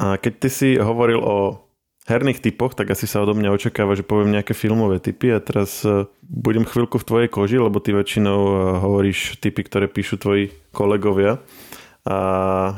A 0.00 0.16
keď 0.16 0.32
ty 0.42 0.48
si 0.48 0.68
hovoril 0.80 1.20
o 1.20 1.69
herných 2.10 2.42
typoch, 2.42 2.74
tak 2.74 2.90
asi 2.90 3.06
sa 3.06 3.22
odo 3.22 3.38
mňa 3.38 3.54
očakáva, 3.54 3.94
že 3.94 4.02
poviem 4.02 4.34
nejaké 4.34 4.50
filmové 4.50 4.98
typy 4.98 5.30
a 5.30 5.38
teraz 5.38 5.86
e, 5.86 6.10
budem 6.26 6.66
chvíľku 6.66 6.98
v 6.98 7.06
tvojej 7.06 7.28
koži, 7.30 7.62
lebo 7.62 7.78
ty 7.78 7.94
väčšinou 7.94 8.40
e, 8.42 8.54
hovoríš 8.82 9.38
typy, 9.38 9.62
ktoré 9.62 9.86
píšu 9.86 10.18
tvoji 10.18 10.50
kolegovia 10.74 11.38
a 12.04 12.16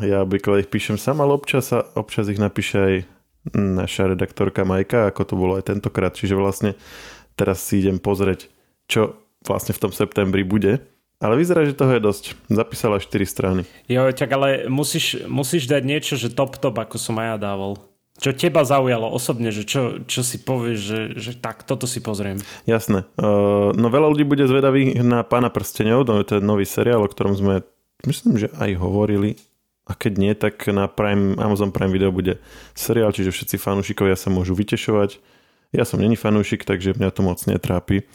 ja 0.03 0.27
obvykle 0.27 0.67
ich 0.67 0.71
píšem 0.71 0.99
sám, 0.99 1.23
ale 1.23 1.33
občas, 1.33 1.71
občas 1.95 2.27
ich 2.27 2.43
napíše 2.43 2.77
aj 2.79 2.95
naša 3.55 4.15
redaktorka 4.15 4.67
Majka, 4.67 5.11
ako 5.11 5.23
to 5.23 5.35
bolo 5.39 5.53
aj 5.59 5.71
tentokrát. 5.71 6.15
Čiže 6.15 6.35
vlastne 6.39 6.71
teraz 7.39 7.63
si 7.63 7.83
idem 7.83 8.03
pozrieť, 8.03 8.51
čo 8.91 9.19
vlastne 9.47 9.75
v 9.75 9.83
tom 9.83 9.93
septembri 9.95 10.43
bude. 10.47 10.83
Ale 11.23 11.39
vyzerá, 11.39 11.63
že 11.63 11.79
toho 11.79 11.95
je 11.95 12.03
dosť. 12.03 12.25
Zapísala 12.51 12.99
4 12.99 13.23
strany. 13.23 13.63
Jo, 13.87 14.11
čak 14.11 14.27
ale 14.35 14.67
musíš, 14.67 15.23
musíš 15.31 15.71
dať 15.71 15.83
niečo, 15.87 16.19
že 16.19 16.35
top 16.35 16.59
top, 16.59 16.83
ako 16.83 16.99
som 16.99 17.15
aj 17.23 17.27
ja 17.35 17.37
dával. 17.39 17.79
Čo 18.23 18.31
teba 18.31 18.63
zaujalo 18.63 19.11
osobne, 19.11 19.51
že 19.51 19.67
čo, 19.67 20.07
čo 20.07 20.23
si 20.23 20.39
povieš, 20.39 20.79
že, 20.79 21.01
že 21.19 21.33
tak, 21.35 21.67
toto 21.67 21.91
si 21.91 21.99
pozriem. 21.99 22.39
Jasné. 22.71 23.03
Uh, 23.19 23.75
no 23.75 23.91
veľa 23.91 24.15
ľudí 24.15 24.23
bude 24.23 24.47
zvedavých 24.47 25.03
na 25.03 25.27
Pána 25.27 25.51
prstenov, 25.51 26.07
to 26.07 26.23
je 26.23 26.39
nový 26.39 26.63
seriál, 26.63 27.03
o 27.03 27.11
ktorom 27.11 27.35
sme 27.35 27.67
myslím, 28.07 28.39
že 28.39 28.55
aj 28.55 28.79
hovorili. 28.79 29.43
A 29.91 29.99
keď 29.99 30.13
nie, 30.15 30.33
tak 30.39 30.63
na 30.71 30.87
Prime, 30.87 31.35
Amazon 31.43 31.75
Prime 31.75 31.91
Video 31.91 32.15
bude 32.15 32.39
seriál, 32.79 33.11
čiže 33.11 33.35
všetci 33.35 33.59
fanúšikovia 33.59 34.15
sa 34.15 34.31
môžu 34.31 34.55
vytešovať. 34.55 35.19
Ja 35.75 35.83
som 35.83 35.99
není 35.99 36.15
fanúšik, 36.15 36.63
takže 36.63 36.95
mňa 36.95 37.11
to 37.11 37.27
moc 37.27 37.43
netrápi. 37.51 38.07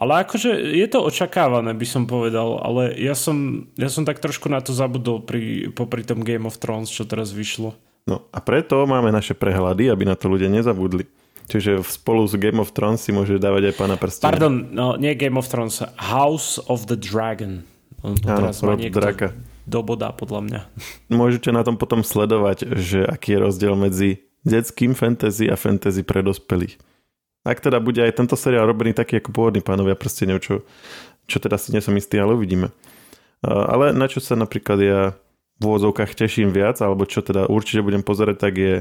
Ale 0.00 0.24
akože 0.24 0.56
je 0.56 0.86
to 0.88 1.04
očakávané, 1.04 1.76
by 1.76 1.84
som 1.84 2.08
povedal, 2.08 2.56
ale 2.64 2.96
ja 2.96 3.12
som, 3.12 3.68
ja 3.76 3.92
som 3.92 4.08
tak 4.08 4.16
trošku 4.16 4.48
na 4.48 4.64
to 4.64 4.72
zabudol 4.72 5.20
pri, 5.20 5.68
popri 5.76 6.00
tom 6.00 6.24
Game 6.24 6.48
of 6.48 6.56
Thrones, 6.56 6.88
čo 6.88 7.04
teraz 7.04 7.36
vyšlo. 7.36 7.76
No 8.10 8.26
a 8.34 8.42
preto 8.42 8.82
máme 8.90 9.14
naše 9.14 9.38
prehľady, 9.38 9.86
aby 9.86 10.02
na 10.02 10.18
to 10.18 10.26
ľudia 10.26 10.50
nezabudli. 10.50 11.06
Čiže 11.46 11.82
spolu 11.86 12.26
s 12.26 12.34
Game 12.34 12.58
of 12.58 12.74
Thrones 12.74 13.06
si 13.06 13.14
môže 13.14 13.38
dávať 13.38 13.70
aj 13.70 13.74
pána 13.78 13.94
prstenia. 13.94 14.26
Pardon, 14.34 14.54
no 14.74 14.98
nie 14.98 15.14
Game 15.14 15.38
of 15.38 15.46
Thrones, 15.46 15.82
House 15.94 16.58
of 16.66 16.90
the 16.90 16.98
Dragon. 16.98 17.62
On 18.02 18.18
to 18.18 18.26
Áno, 18.26 18.50
teraz 18.50 18.62
má 18.66 18.74
draka. 18.74 19.34
doboda 19.66 20.10
podľa 20.10 20.40
mňa. 20.46 20.60
Môžete 21.22 21.54
na 21.54 21.62
tom 21.62 21.78
potom 21.78 22.02
sledovať, 22.02 22.66
že 22.78 23.06
aký 23.06 23.34
je 23.34 23.38
rozdiel 23.46 23.74
medzi 23.78 24.26
detským 24.42 24.94
fantasy 24.98 25.46
a 25.46 25.54
fantasy 25.54 26.02
pre 26.02 26.22
dospelých. 26.26 26.78
Ak 27.46 27.62
teda 27.62 27.78
bude 27.80 28.02
aj 28.04 28.18
tento 28.20 28.36
seriál 28.36 28.68
robený 28.68 28.92
taký 28.92 29.22
ako 29.22 29.32
pôvodný 29.32 29.62
pánovia 29.64 29.96
prstenov, 29.96 30.44
čo, 30.44 30.66
čo 31.24 31.40
teda 31.40 31.56
si 31.56 31.72
nesom 31.72 31.96
istý, 31.96 32.20
ale 32.20 32.36
uvidíme. 32.36 32.68
Ale 33.40 33.96
na 33.96 34.06
čo 34.06 34.20
sa 34.20 34.36
napríklad 34.36 34.78
ja 34.80 35.00
v 35.60 35.62
úvodzovkách 35.68 36.16
teším 36.16 36.56
viac, 36.56 36.80
alebo 36.80 37.04
čo 37.04 37.20
teda 37.20 37.44
určite 37.44 37.84
budem 37.84 38.00
pozerať, 38.00 38.36
tak 38.40 38.54
je 38.56 38.74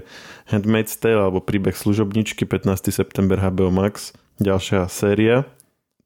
Handmaid's 0.48 0.96
Tale 0.96 1.20
alebo 1.20 1.44
príbeh 1.44 1.76
služobničky 1.76 2.48
15. 2.48 2.96
september 2.96 3.36
HBO 3.36 3.68
Max, 3.68 4.16
ďalšia 4.40 4.88
séria, 4.88 5.44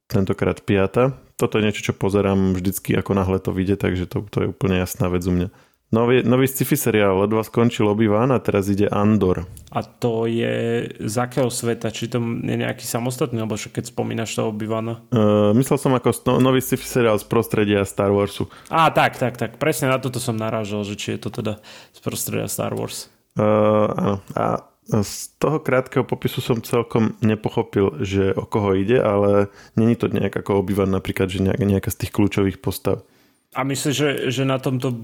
tentokrát 0.09 0.65
piata. 0.65 1.13
Toto 1.37 1.61
je 1.61 1.65
niečo, 1.69 1.85
čo 1.85 1.93
pozerám 1.93 2.57
vždycky 2.57 2.97
ako 2.97 3.13
náhle 3.13 3.37
to 3.37 3.53
vyjde, 3.53 3.85
takže 3.85 4.09
to, 4.09 4.25
to 4.33 4.37
je 4.41 4.47
úplne 4.49 4.81
jasná 4.81 5.09
vec 5.13 5.21
u 5.29 5.33
mňa. 5.33 5.49
Nový, 5.93 6.25
nový 6.25 6.49
sci-fi 6.49 6.73
seriál, 6.73 7.21
ledva 7.21 7.45
skončil 7.45 7.85
obi 7.85 8.09
a 8.09 8.41
teraz 8.41 8.65
ide 8.65 8.89
Andor. 8.89 9.45
A 9.69 9.85
to 9.85 10.25
je 10.25 10.89
z 10.89 11.15
akého 11.21 11.53
sveta? 11.53 11.93
Či 11.93 12.09
to 12.09 12.17
je 12.17 12.55
nejaký 12.57 12.81
samostatný, 12.81 13.45
alebo 13.45 13.53
keď 13.53 13.93
spomínaš 13.93 14.33
toho 14.33 14.49
obi 14.49 14.65
Uh, 15.13 15.53
myslel 15.53 15.77
som 15.77 15.93
ako 15.93 16.09
no, 16.25 16.41
nový 16.41 16.65
sci-fi 16.65 16.81
seriál 16.81 17.21
z 17.21 17.29
prostredia 17.29 17.85
Star 17.85 18.09
Warsu. 18.09 18.49
Á, 18.73 18.89
tak, 18.89 19.21
tak, 19.21 19.37
tak. 19.37 19.61
Presne 19.61 19.93
na 19.93 20.01
toto 20.01 20.17
som 20.17 20.33
narážal, 20.33 20.81
že 20.81 20.97
či 20.97 21.13
je 21.13 21.19
to 21.21 21.29
teda 21.29 21.61
z 21.93 21.99
prostredia 22.01 22.49
Star 22.49 22.73
Wars. 22.73 23.13
Uh, 23.37 23.85
áno. 23.93 24.17
A 24.33 24.65
z 24.89 25.29
toho 25.37 25.61
krátkeho 25.61 26.09
popisu 26.09 26.41
som 26.41 26.57
celkom 26.65 27.13
nepochopil, 27.21 28.01
že 28.01 28.33
o 28.33 28.49
koho 28.49 28.73
ide, 28.73 28.97
ale 28.97 29.53
není 29.77 29.93
to 29.93 30.09
nejak 30.09 30.33
ako 30.41 30.57
obývan 30.59 30.89
napríklad, 30.89 31.29
že 31.29 31.39
nejaká 31.45 31.93
z 31.93 32.01
tých 32.01 32.11
kľúčových 32.17 32.57
postav. 32.59 33.05
A 33.53 33.61
myslíš, 33.61 33.95
že, 33.95 34.09
že 34.33 34.43
na 34.43 34.57
tomto, 34.57 34.97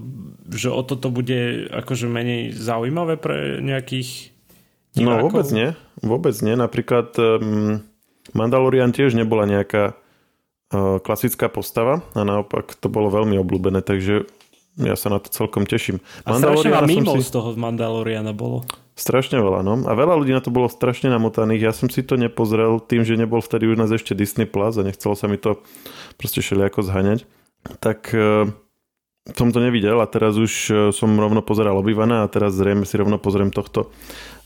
že 0.50 0.68
o 0.70 0.82
toto 0.82 1.14
bude 1.14 1.70
akože 1.70 2.10
menej 2.10 2.50
zaujímavé 2.54 3.14
pre 3.16 3.62
nejakých 3.62 4.34
divákov? 4.98 5.18
No 5.18 5.24
vôbec 5.30 5.48
nie, 5.54 5.68
vôbec 6.02 6.36
nie. 6.42 6.54
Napríklad 6.58 7.14
um, 7.18 7.86
Mandalorian 8.34 8.90
tiež 8.90 9.14
nebola 9.14 9.46
nejaká 9.46 9.94
uh, 9.94 10.98
klasická 10.98 11.46
postava 11.46 12.02
a 12.14 12.26
naopak 12.26 12.74
to 12.74 12.90
bolo 12.90 13.10
veľmi 13.10 13.38
obľúbené, 13.38 13.86
takže 13.86 14.26
ja 14.78 14.94
sa 14.94 15.10
na 15.10 15.18
to 15.18 15.28
celkom 15.30 15.66
teším. 15.66 15.98
A 16.24 16.38
strašne 16.38 16.70
veľa 16.70 16.86
mimo 16.86 17.14
si... 17.18 17.26
z 17.26 17.30
toho 17.34 17.54
Mandaloriana 17.58 18.30
bolo. 18.30 18.62
Strašne 18.94 19.40
veľa, 19.40 19.64
no. 19.64 19.80
A 19.88 19.92
veľa 19.96 20.14
ľudí 20.14 20.30
na 20.36 20.44
to 20.44 20.52
bolo 20.52 20.68
strašne 20.68 21.08
namotaných. 21.08 21.62
Ja 21.70 21.72
som 21.72 21.88
si 21.88 22.04
to 22.04 22.20
nepozrel 22.20 22.84
tým, 22.84 23.00
že 23.00 23.16
nebol 23.16 23.40
vtedy 23.40 23.64
už 23.64 23.80
nás 23.80 23.90
ešte 23.90 24.12
Disney 24.12 24.44
Plus 24.44 24.76
a 24.76 24.84
nechcelo 24.84 25.16
sa 25.16 25.24
mi 25.24 25.40
to 25.40 25.56
proste 26.20 26.44
všelijako 26.44 26.84
zhaňať. 26.84 27.24
Tak 27.80 28.14
uh, 28.16 28.48
som 29.36 29.48
to 29.52 29.60
nevidel 29.60 30.00
a 30.00 30.08
teraz 30.08 30.40
už 30.40 30.52
uh, 30.70 30.76
som 30.94 31.12
rovno 31.14 31.44
pozeral 31.44 31.76
Obývaná 31.76 32.24
a 32.24 32.30
teraz 32.32 32.56
zrejme 32.56 32.88
si 32.88 32.96
rovno 32.96 33.20
pozriem 33.20 33.52
tohto 33.52 33.92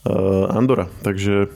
uh, 0.04 0.50
Andora. 0.50 0.90
Takže 1.06 1.50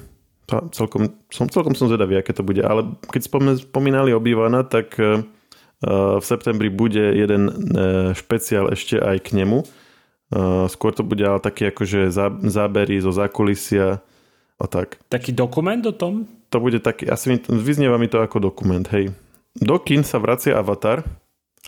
celkom, 0.73 1.12
som, 1.29 1.50
celkom 1.50 1.77
som 1.77 1.93
zvedavý, 1.93 2.17
aké 2.17 2.33
to 2.33 2.41
bude. 2.41 2.65
Ale 2.65 2.97
keď 3.12 3.29
spomínali 3.61 4.17
Obývaná, 4.17 4.65
tak 4.65 4.97
v 6.19 6.25
septembri 6.25 6.75
bude 6.75 7.15
jeden 7.15 7.47
e, 7.47 7.53
špeciál 8.11 8.75
ešte 8.75 8.99
aj 8.99 9.31
k 9.31 9.38
nemu. 9.38 9.62
E, 9.62 9.67
skôr 10.67 10.91
to 10.91 11.07
bude 11.07 11.23
ale 11.23 11.38
taký 11.38 11.71
akože 11.71 12.11
zábery 12.50 12.99
zo 12.99 13.15
zákulisia 13.15 14.03
a 14.59 14.67
tak. 14.67 14.99
Taký 15.07 15.31
dokument 15.31 15.79
o 15.87 15.95
tom? 15.95 16.27
To 16.50 16.59
bude 16.59 16.83
taký, 16.83 17.07
asi 17.07 17.38
vyznieva 17.47 17.95
mi 17.95 18.11
to 18.11 18.19
ako 18.19 18.43
dokument, 18.43 18.83
hej. 18.91 19.15
Do 19.55 19.79
kin 19.79 20.03
sa 20.03 20.19
vracia 20.19 20.59
Avatar, 20.59 21.07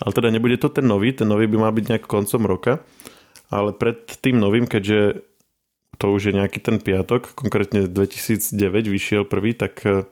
ale 0.00 0.12
teda 0.16 0.33
nebude 0.33 0.57
to 0.57 0.73
ten 0.73 0.88
nový, 0.88 1.12
ten 1.12 1.28
nový 1.28 1.47
by 1.47 1.57
mal 1.61 1.73
byť 1.73 1.85
nejak 1.92 2.04
koncom 2.09 2.42
roka, 2.49 2.73
ale 3.52 3.76
pred 3.76 4.00
tým 4.21 4.40
novým, 4.40 4.64
keďže 4.64 5.23
to 6.00 6.07
už 6.16 6.33
je 6.33 6.37
nejaký 6.40 6.64
ten 6.64 6.80
piatok, 6.80 7.37
konkrétne 7.37 7.85
2009 7.85 8.57
vyšiel 8.88 9.28
prvý, 9.28 9.52
tak 9.52 9.85
e, 9.85 10.09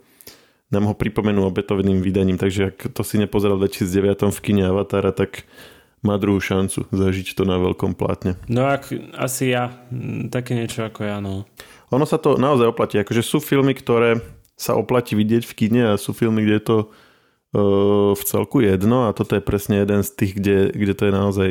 nám 0.68 0.84
ho 0.92 0.94
pripomenú 0.94 1.48
obetovným 1.48 2.04
vydaním, 2.04 2.36
takže 2.36 2.76
ak 2.76 2.92
to 2.92 3.00
si 3.00 3.16
nepozeral 3.16 3.56
v 3.56 3.72
2009 3.72 4.28
v 4.28 4.40
kine 4.44 4.68
Avatara, 4.68 5.16
tak 5.16 5.48
má 6.04 6.20
druhú 6.20 6.38
šancu 6.38 6.86
zažiť 6.92 7.34
to 7.34 7.42
na 7.48 7.56
veľkom 7.58 7.96
plátne. 7.96 8.36
No 8.46 8.68
ak, 8.68 8.92
asi 9.16 9.50
ja, 9.50 9.80
také 10.28 10.54
niečo 10.54 10.84
ako 10.86 11.00
ja, 11.08 11.18
no. 11.18 11.48
Ono 11.88 12.04
sa 12.04 12.20
to 12.20 12.36
naozaj 12.36 12.68
oplatí, 12.68 13.00
akože 13.00 13.24
sú 13.24 13.40
filmy, 13.40 13.72
ktoré 13.72 14.20
sa 14.58 14.76
oplatí 14.76 15.16
vidieť 15.16 15.42
v 15.48 15.56
kine 15.56 15.82
a 15.94 16.00
sú 16.00 16.12
filmy, 16.12 16.44
kde 16.44 16.54
je 16.60 16.64
to 16.66 16.76
v 17.48 18.22
celku 18.28 18.60
jedno 18.60 19.08
a 19.08 19.16
toto 19.16 19.32
je 19.32 19.40
presne 19.40 19.80
jeden 19.80 20.04
z 20.04 20.10
tých, 20.12 20.32
kde, 20.36 20.58
kde 20.68 20.92
to 20.92 21.02
je 21.08 21.12
naozaj 21.12 21.50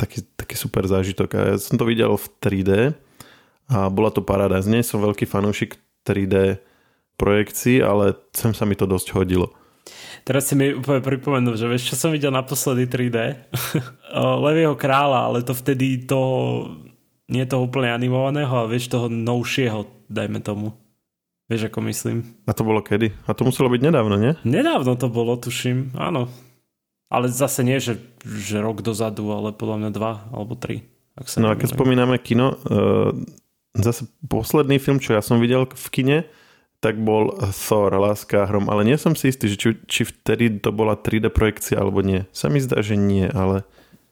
taký, 0.00 0.24
taký 0.32 0.56
super 0.56 0.88
zážitok. 0.88 1.28
A 1.36 1.40
ja 1.52 1.56
som 1.60 1.76
to 1.76 1.84
videl 1.84 2.16
v 2.16 2.26
3D 2.40 2.70
a 3.68 3.92
bola 3.92 4.08
to 4.08 4.24
paráda. 4.24 4.64
Z 4.64 4.72
nej 4.72 4.80
som 4.80 5.04
veľký 5.04 5.28
fanúšik 5.28 5.76
3D 6.08 6.56
projekcií, 7.20 7.84
ale 7.84 8.16
sem 8.32 8.56
sa 8.56 8.64
mi 8.64 8.80
to 8.80 8.88
dosť 8.88 9.12
hodilo. 9.12 9.52
Teraz 10.24 10.48
si 10.48 10.58
mi 10.58 10.72
úplne 10.74 11.04
pripomenul, 11.04 11.54
že 11.54 11.68
vieš, 11.68 11.92
čo 11.92 11.96
som 12.00 12.10
videl 12.10 12.32
naposledy 12.32 12.88
3D? 12.88 13.18
Levieho 14.48 14.74
kráľa, 14.74 15.30
ale 15.30 15.44
to 15.44 15.52
vtedy 15.52 16.08
toho, 16.08 16.64
nie 17.28 17.44
toho 17.44 17.68
úplne 17.68 17.92
animovaného, 17.92 18.50
ale 18.50 18.72
vieš, 18.72 18.88
toho 18.88 19.12
novšieho, 19.12 19.84
dajme 20.08 20.40
tomu. 20.40 20.74
Vieš, 21.46 21.70
ako 21.70 21.78
myslím. 21.86 22.26
A 22.42 22.52
to 22.52 22.66
bolo 22.66 22.82
kedy? 22.82 23.14
A 23.26 23.30
to 23.30 23.46
muselo 23.46 23.70
byť 23.70 23.78
nedávno, 23.78 24.18
nie? 24.18 24.34
Nedávno 24.42 24.98
to 24.98 25.06
bolo, 25.06 25.38
tuším, 25.38 25.94
áno. 25.94 26.26
Ale 27.06 27.30
zase 27.30 27.62
nie, 27.62 27.78
že, 27.78 28.02
že 28.26 28.58
rok 28.58 28.82
dozadu, 28.82 29.30
ale 29.30 29.54
podľa 29.54 29.86
mňa 29.86 29.90
dva 29.94 30.12
alebo 30.34 30.58
tri. 30.58 30.82
Ak 31.14 31.30
sa 31.30 31.38
no 31.38 31.54
a 31.54 31.54
keď 31.54 31.78
spomíname 31.78 32.18
kino, 32.18 32.58
uh, 32.66 33.14
zase 33.78 34.10
posledný 34.26 34.82
film, 34.82 34.98
čo 34.98 35.14
ja 35.14 35.22
som 35.22 35.38
videl 35.38 35.70
v 35.70 35.88
kine, 35.94 36.18
tak 36.82 36.98
bol 36.98 37.30
Thor, 37.54 37.94
Láska 37.94 38.44
hrom, 38.50 38.66
ale 38.66 38.82
nie 38.82 38.98
som 38.98 39.14
si 39.14 39.30
istý, 39.30 39.46
že 39.46 39.56
či, 39.56 39.68
či 39.86 40.02
vtedy 40.02 40.58
to 40.58 40.74
bola 40.74 40.98
3D 40.98 41.30
projekcia 41.30 41.78
alebo 41.78 42.02
nie. 42.02 42.26
Sa 42.34 42.50
mi 42.50 42.58
zdá, 42.58 42.82
že 42.82 42.98
nie, 42.98 43.30
ale... 43.30 43.62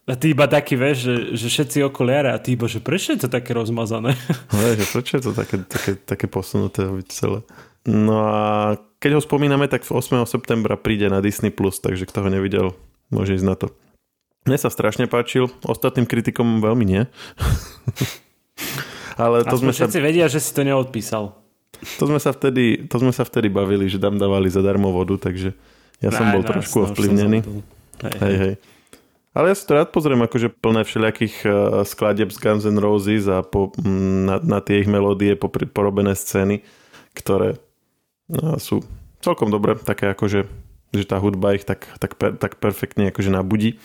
A 0.05 0.21
ty 0.21 0.37
iba 0.37 0.45
taký, 0.45 0.77
vieš, 0.77 1.09
že, 1.09 1.15
že 1.33 1.47
všetci 1.49 1.79
okuliare 1.89 2.29
a 2.29 2.37
ty 2.37 2.53
iba, 2.53 2.69
že 2.69 2.77
prečo 2.77 3.17
je 3.17 3.25
to 3.25 3.29
také 3.33 3.57
rozmazané? 3.57 4.13
No, 4.53 4.61
že 4.77 4.85
prečo 4.93 5.17
je 5.17 5.23
to 5.25 5.33
také, 5.33 5.57
také, 5.65 5.97
také 5.97 6.27
posunuté 6.29 6.85
celé? 7.09 7.41
No 7.89 8.29
a 8.29 8.41
keď 9.01 9.17
ho 9.17 9.21
spomíname, 9.25 9.65
tak 9.65 9.89
8. 9.89 9.97
septembra 10.29 10.77
príde 10.77 11.09
na 11.09 11.25
Disney+, 11.25 11.49
Plus, 11.49 11.81
takže 11.81 12.05
kto 12.05 12.21
ho 12.21 12.29
nevidel, 12.29 12.77
môže 13.09 13.37
ísť 13.37 13.49
na 13.49 13.57
to. 13.57 13.73
Mne 14.45 14.61
sa 14.61 14.69
strašne 14.69 15.09
páčil, 15.09 15.49
ostatným 15.65 16.05
kritikom 16.05 16.61
veľmi 16.61 16.85
nie. 16.85 17.03
Ale 19.21 19.41
to 19.49 19.57
sme 19.57 19.73
všetci 19.73 19.99
sa... 20.01 20.05
vedia, 20.05 20.29
že 20.29 20.37
si 20.37 20.53
to 20.53 20.69
neodpísal. 20.69 21.33
To 21.97 22.05
sme 22.05 22.21
sa 22.21 22.37
vtedy, 22.37 22.85
to 22.89 22.97
sme 23.01 23.13
sa 23.13 23.25
vtedy 23.25 23.49
bavili, 23.49 23.89
že 23.89 23.97
tam 23.97 24.21
dávali 24.21 24.53
zadarmo 24.53 24.93
vodu, 24.93 25.17
takže 25.17 25.57
ja 26.05 26.13
som 26.13 26.29
bol 26.29 26.45
no, 26.45 26.49
trošku 26.49 26.93
ovplyvnený. 26.93 27.41
Hej, 28.05 28.17
hej. 28.21 28.37
hej. 28.37 28.55
Ale 29.35 29.51
ja 29.51 29.59
si 29.59 29.67
to 29.67 29.75
rád 29.75 29.91
pozriem, 29.91 30.23
akože 30.23 30.55
plné 30.63 30.87
všelijakých 30.87 31.37
uh, 31.43 31.53
skladieb 31.83 32.31
z 32.31 32.39
Guns 32.39 32.65
N' 32.65 32.79
Roses 32.79 33.27
a 33.27 33.43
po, 33.43 33.75
m, 33.83 34.31
na, 34.31 34.39
na 34.39 34.59
tie 34.63 34.79
ich 34.79 34.89
melódie 34.89 35.35
po, 35.35 35.51
porobené 35.51 36.15
scény, 36.15 36.63
ktoré 37.19 37.59
uh, 38.31 38.57
sú 38.63 38.87
celkom 39.19 39.51
dobré, 39.51 39.75
také 39.75 40.15
akože 40.15 40.47
že 40.95 41.11
tá 41.11 41.19
hudba 41.19 41.59
ich 41.59 41.67
tak, 41.67 41.91
tak, 41.99 42.15
tak 42.15 42.63
perfektne 42.63 43.11
akože 43.11 43.35
nabudí. 43.35 43.83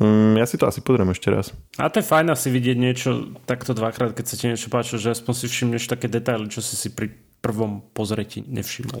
Mm, 0.00 0.36
ja 0.36 0.44
si 0.44 0.60
to 0.60 0.68
asi 0.68 0.84
pozriem 0.84 1.08
ešte 1.12 1.32
raz. 1.32 1.52
A 1.80 1.88
to 1.88 2.00
je 2.00 2.08
fajn 2.08 2.32
asi 2.32 2.52
vidieť 2.52 2.76
niečo 2.76 3.32
takto 3.48 3.72
dvakrát, 3.72 4.12
keď 4.12 4.24
sa 4.28 4.36
ti 4.36 4.44
niečo 4.48 4.68
páči, 4.68 5.00
že 5.00 5.16
aspoň 5.16 5.32
si 5.36 5.46
všimneš 5.48 5.88
také 5.88 6.08
detaily, 6.08 6.48
čo 6.52 6.60
si 6.60 6.76
si 6.76 6.92
pri 6.92 7.12
prvom 7.40 7.80
pozretí 7.96 8.44
nevšimol. 8.44 9.00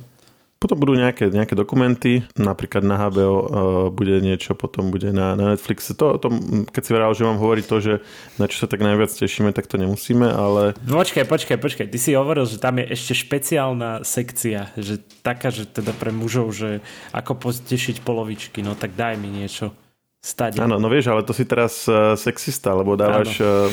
Potom 0.60 0.76
budú 0.76 0.92
nejaké, 0.92 1.32
nejaké 1.32 1.56
dokumenty, 1.56 2.20
napríklad 2.36 2.84
na 2.84 3.00
HBO 3.00 3.32
uh, 3.32 3.42
bude 3.88 4.20
niečo, 4.20 4.52
potom 4.52 4.92
bude 4.92 5.08
na, 5.08 5.32
na 5.32 5.56
Netflixe. 5.56 5.96
To, 5.96 6.20
to, 6.20 6.28
keď 6.68 6.82
si 6.84 6.92
vral, 6.92 7.10
že 7.16 7.24
mám 7.24 7.40
hovoriť 7.40 7.64
to, 7.64 7.76
že 7.80 7.92
na 8.36 8.44
čo 8.44 8.60
sa 8.60 8.66
tak 8.68 8.84
najviac 8.84 9.08
tešíme, 9.08 9.56
tak 9.56 9.64
to 9.64 9.80
nemusíme, 9.80 10.28
ale... 10.28 10.76
Počkaj, 10.84 11.24
počkaj, 11.24 11.56
počkaj. 11.56 11.86
Ty 11.88 11.96
si 11.96 12.12
hovoril, 12.12 12.44
že 12.44 12.60
tam 12.60 12.76
je 12.76 12.92
ešte 12.92 13.16
špeciálna 13.16 14.04
sekcia, 14.04 14.68
že 14.76 15.00
taká, 15.24 15.48
že 15.48 15.64
teda 15.64 15.96
pre 15.96 16.12
mužov, 16.12 16.52
že 16.52 16.84
ako 17.16 17.40
potešiť 17.40 18.04
polovičky, 18.04 18.60
no 18.60 18.76
tak 18.76 18.92
daj 18.92 19.16
mi 19.16 19.32
niečo 19.32 19.72
stade. 20.20 20.60
Áno, 20.60 20.76
no 20.76 20.88
vieš, 20.92 21.08
ale 21.08 21.24
to 21.24 21.32
si 21.32 21.48
teraz 21.48 21.88
uh, 21.88 22.12
sexista, 22.12 22.76
lebo 22.76 22.92
dávaš, 22.92 23.40
uh, 23.40 23.72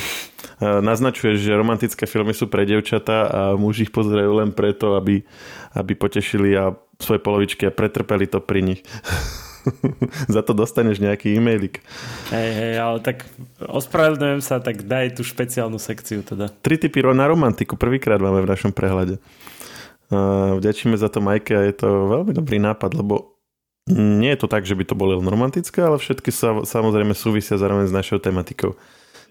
uh, 0.64 0.80
naznačuješ, 0.80 1.44
že 1.44 1.60
romantické 1.60 2.08
filmy 2.08 2.32
sú 2.32 2.48
pre 2.48 2.64
devčatá 2.64 3.28
a 3.28 3.42
muži 3.60 3.88
ich 3.88 3.94
pozerajú 3.94 4.40
len 4.40 4.56
preto, 4.56 4.96
aby, 4.96 5.28
aby 5.76 5.94
potešili 5.94 6.56
a 6.56 6.72
svoje 6.98 7.20
polovičky 7.20 7.68
a 7.68 7.76
pretrpeli 7.76 8.26
to 8.32 8.40
pri 8.40 8.64
nich. 8.64 8.82
Za 10.32 10.48
to 10.48 10.56
dostaneš 10.56 11.04
nejaký 11.04 11.36
e-mailik. 11.36 11.84
Hej, 12.32 12.52
hej, 12.56 12.74
ale 12.80 13.04
tak 13.04 13.28
ospravedlňujem 13.60 14.40
sa, 14.40 14.64
tak 14.64 14.88
daj 14.88 15.20
tú 15.20 15.28
špeciálnu 15.28 15.76
sekciu 15.76 16.24
teda. 16.24 16.48
Tri 16.64 16.80
typy 16.80 17.04
na 17.12 17.28
romantiku 17.28 17.76
prvýkrát 17.76 18.24
máme 18.24 18.40
v 18.48 18.52
našom 18.56 18.72
prehľade. 18.72 19.20
Uh, 20.08 20.56
vďačíme 20.64 20.96
za 20.96 21.12
to 21.12 21.20
Majke 21.20 21.52
a 21.52 21.68
je 21.68 21.76
to 21.76 21.88
veľmi 22.08 22.32
dobrý 22.32 22.64
nápad, 22.64 22.96
lebo 22.96 23.37
nie 23.88 24.32
je 24.36 24.40
to 24.44 24.48
tak, 24.52 24.68
že 24.68 24.76
by 24.76 24.84
to 24.84 24.96
bolo 25.00 25.16
len 25.18 25.28
romantické, 25.28 25.80
ale 25.80 25.98
všetky 25.98 26.30
sa 26.30 26.62
samozrejme 26.68 27.16
súvisia 27.16 27.56
zároveň 27.56 27.88
s 27.88 27.96
našou 27.96 28.20
tematikou. 28.20 28.76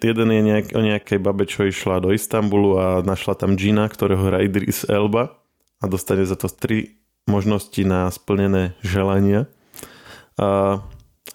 Jeden 0.01 0.29
je 0.29 0.43
nejak, 0.45 0.67
o 0.77 0.81
nejakej 0.85 1.19
babe, 1.21 1.45
čo 1.49 1.65
išla 1.65 2.05
do 2.05 2.13
Istanbulu 2.13 2.77
a 2.77 2.87
našla 3.01 3.37
tam 3.37 3.57
Gina, 3.57 3.89
ktorého 3.89 4.29
hrá 4.29 4.45
Idris 4.45 4.85
Elba 4.89 5.41
a 5.81 5.85
dostane 5.89 6.25
za 6.25 6.37
to 6.37 6.53
tri 6.53 7.01
možnosti 7.25 7.81
na 7.85 8.09
splnené 8.13 8.77
želania. 8.85 9.49
A 10.37 10.81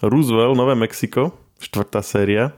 Roosevelt, 0.01 0.57
Nové 0.57 0.77
Mexiko, 0.77 1.33
štvrtá 1.57 2.01
séria 2.05 2.53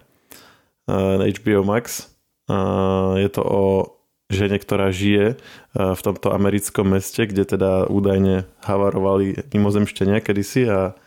HBO 0.87 1.63
Max. 1.63 2.11
A 2.51 3.15
je 3.15 3.29
to 3.31 3.41
o 3.43 3.61
žene, 4.33 4.57
ktorá 4.57 4.89
žije 4.89 5.25
e, 5.33 5.35
v 5.77 6.01
tomto 6.01 6.33
americkom 6.33 6.91
meste, 6.91 7.23
kde 7.29 7.45
teda 7.45 7.85
údajne 7.87 8.49
havarovali 8.65 9.47
mimozemšťania 9.53 10.19
kedysi 10.19 10.67
a 10.67 10.97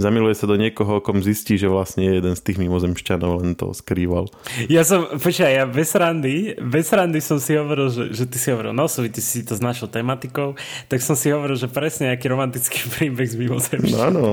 zamiluje 0.00 0.34
sa 0.34 0.48
do 0.48 0.56
niekoho, 0.56 1.04
kom 1.04 1.20
zistí, 1.20 1.60
že 1.60 1.68
vlastne 1.68 2.02
je 2.08 2.12
jeden 2.18 2.34
z 2.34 2.42
tých 2.42 2.58
mimozemšťanov, 2.58 3.44
len 3.44 3.52
to 3.54 3.76
skrýval. 3.76 4.32
Ja 4.66 4.82
som, 4.82 5.06
počkaj, 5.20 5.52
ja 5.52 5.64
bez 5.68 5.92
randy, 5.92 6.56
bez 6.58 6.88
randy 6.90 7.20
som 7.20 7.36
si 7.36 7.54
hovoril, 7.54 7.92
že, 7.92 8.04
že 8.10 8.24
ty 8.26 8.36
si 8.40 8.48
hovoril, 8.50 8.72
no 8.72 8.88
ty 8.88 9.20
si 9.20 9.44
to 9.44 9.54
s 9.54 9.62
našou 9.62 9.86
tematikou, 9.92 10.58
tak 10.88 11.04
som 11.04 11.14
si 11.14 11.28
hovoril, 11.28 11.54
že 11.54 11.68
presne 11.68 12.10
aký 12.10 12.26
romantický 12.32 12.82
príbeh 12.98 13.28
s 13.28 13.36
mimozemšťanom. 13.36 13.94
No 13.94 14.00
áno. 14.02 14.24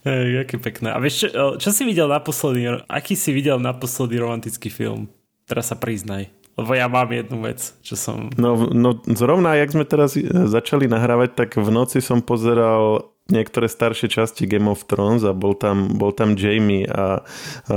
Ej, 0.00 0.48
aký 0.48 0.56
pekné. 0.56 0.96
A 0.96 0.98
vieš, 1.02 1.28
čo, 1.28 1.60
čo 1.60 1.70
si 1.76 1.84
videl 1.84 2.08
naposledy, 2.08 2.64
aký 2.88 3.12
si 3.12 3.36
videl 3.36 3.60
naposledy 3.60 4.16
romantický 4.16 4.72
film? 4.72 5.12
Teraz 5.44 5.68
sa 5.68 5.76
priznaj. 5.76 6.32
Lebo 6.58 6.72
ja 6.76 6.90
mám 6.90 7.08
jednu 7.08 7.40
vec, 7.46 7.72
čo 7.80 7.94
som... 7.94 8.28
No, 8.36 8.68
no 8.68 8.98
zrovna, 9.06 9.56
jak 9.56 9.70
sme 9.72 9.86
teraz 9.86 10.18
e, 10.18 10.26
začali 10.26 10.90
nahrávať, 10.90 11.32
tak 11.38 11.50
v 11.56 11.70
noci 11.70 12.02
som 12.02 12.20
pozeral 12.20 13.10
niektoré 13.30 13.70
staršie 13.70 14.10
časti 14.10 14.44
Game 14.44 14.66
of 14.66 14.84
Thrones 14.90 15.22
a 15.22 15.30
bol 15.30 15.54
tam, 15.54 15.94
bol 15.96 16.10
tam 16.10 16.34
Jamie 16.34 16.84
a, 16.90 17.22
a, 17.70 17.74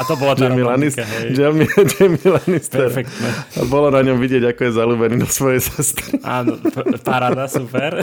a 0.00 0.02
to 0.08 0.16
bola 0.16 0.32
Jamie, 0.34 0.64
Lannister, 0.64 1.04
Jamie, 1.30 1.68
Jamie 1.94 2.24
Lannister. 2.24 2.88
Perfektné. 2.88 3.28
A 3.60 3.62
bolo 3.68 3.92
na 3.92 4.00
ňom 4.00 4.16
vidieť, 4.16 4.50
ako 4.50 4.60
je 4.64 4.72
zalúbený 4.72 5.16
do 5.20 5.28
svojej 5.28 5.60
sestry. 5.60 6.18
Áno, 6.24 6.56
paráda, 7.04 7.46
super. 7.46 8.02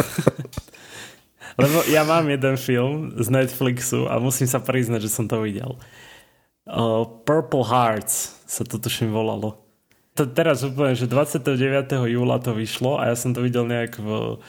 Lebo 1.59 1.83
ja 1.91 2.07
mám 2.07 2.29
jeden 2.29 2.55
film 2.55 3.11
z 3.17 3.27
Netflixu 3.27 4.07
a 4.07 4.21
musím 4.21 4.47
sa 4.47 4.61
priznať, 4.61 5.03
že 5.03 5.11
som 5.11 5.25
to 5.27 5.43
videl. 5.43 5.75
Uh, 6.63 7.03
Purple 7.25 7.65
Hearts 7.65 8.45
sa 8.47 8.63
to 8.63 8.79
tuším 8.79 9.11
volalo. 9.11 9.59
To 10.19 10.27
teraz 10.27 10.67
úplne, 10.67 10.91
že 10.91 11.07
29. 11.07 11.55
júla 12.11 12.37
to 12.43 12.51
vyšlo 12.51 12.99
a 12.99 13.11
ja 13.11 13.15
som 13.15 13.31
to 13.31 13.39
videl 13.39 13.63
nejak 13.63 13.95
v 13.95 14.39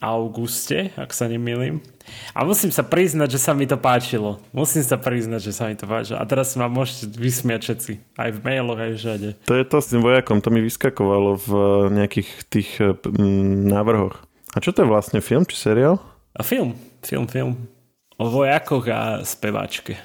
auguste, 0.00 0.88
ak 0.96 1.12
sa 1.12 1.28
nemýlim. 1.28 1.84
A 2.32 2.42
musím 2.48 2.72
sa 2.72 2.80
priznať, 2.80 3.36
že 3.36 3.40
sa 3.40 3.52
mi 3.52 3.68
to 3.68 3.76
páčilo. 3.76 4.40
Musím 4.50 4.80
sa 4.80 4.96
priznať, 4.96 5.40
že 5.44 5.52
sa 5.52 5.68
mi 5.68 5.76
to 5.76 5.84
páčilo. 5.84 6.18
A 6.18 6.24
teraz 6.24 6.56
ma 6.56 6.66
môžete 6.72 7.12
vysmiať 7.20 7.60
všetci. 7.68 7.92
Aj 8.16 8.32
v 8.32 8.40
mailoch, 8.40 8.80
aj 8.80 8.92
všade. 8.96 9.28
To 9.44 9.54
je 9.54 9.64
to 9.68 9.76
s 9.78 9.90
tým 9.92 10.00
vojakom, 10.00 10.40
to 10.40 10.48
mi 10.48 10.64
vyskakovalo 10.64 11.36
v 11.36 11.50
nejakých 11.92 12.30
tých 12.48 12.70
mm, 12.80 13.68
návrhoch. 13.68 14.24
A 14.56 14.58
čo 14.58 14.72
to 14.72 14.82
je 14.82 14.90
vlastne, 14.90 15.20
film 15.20 15.44
či 15.44 15.60
seriál? 15.60 16.00
A 16.34 16.40
film, 16.42 16.74
film, 17.04 17.28
film. 17.28 17.68
O 18.16 18.26
vojakoch 18.32 18.88
a 18.88 19.00
speváčke. 19.22 20.00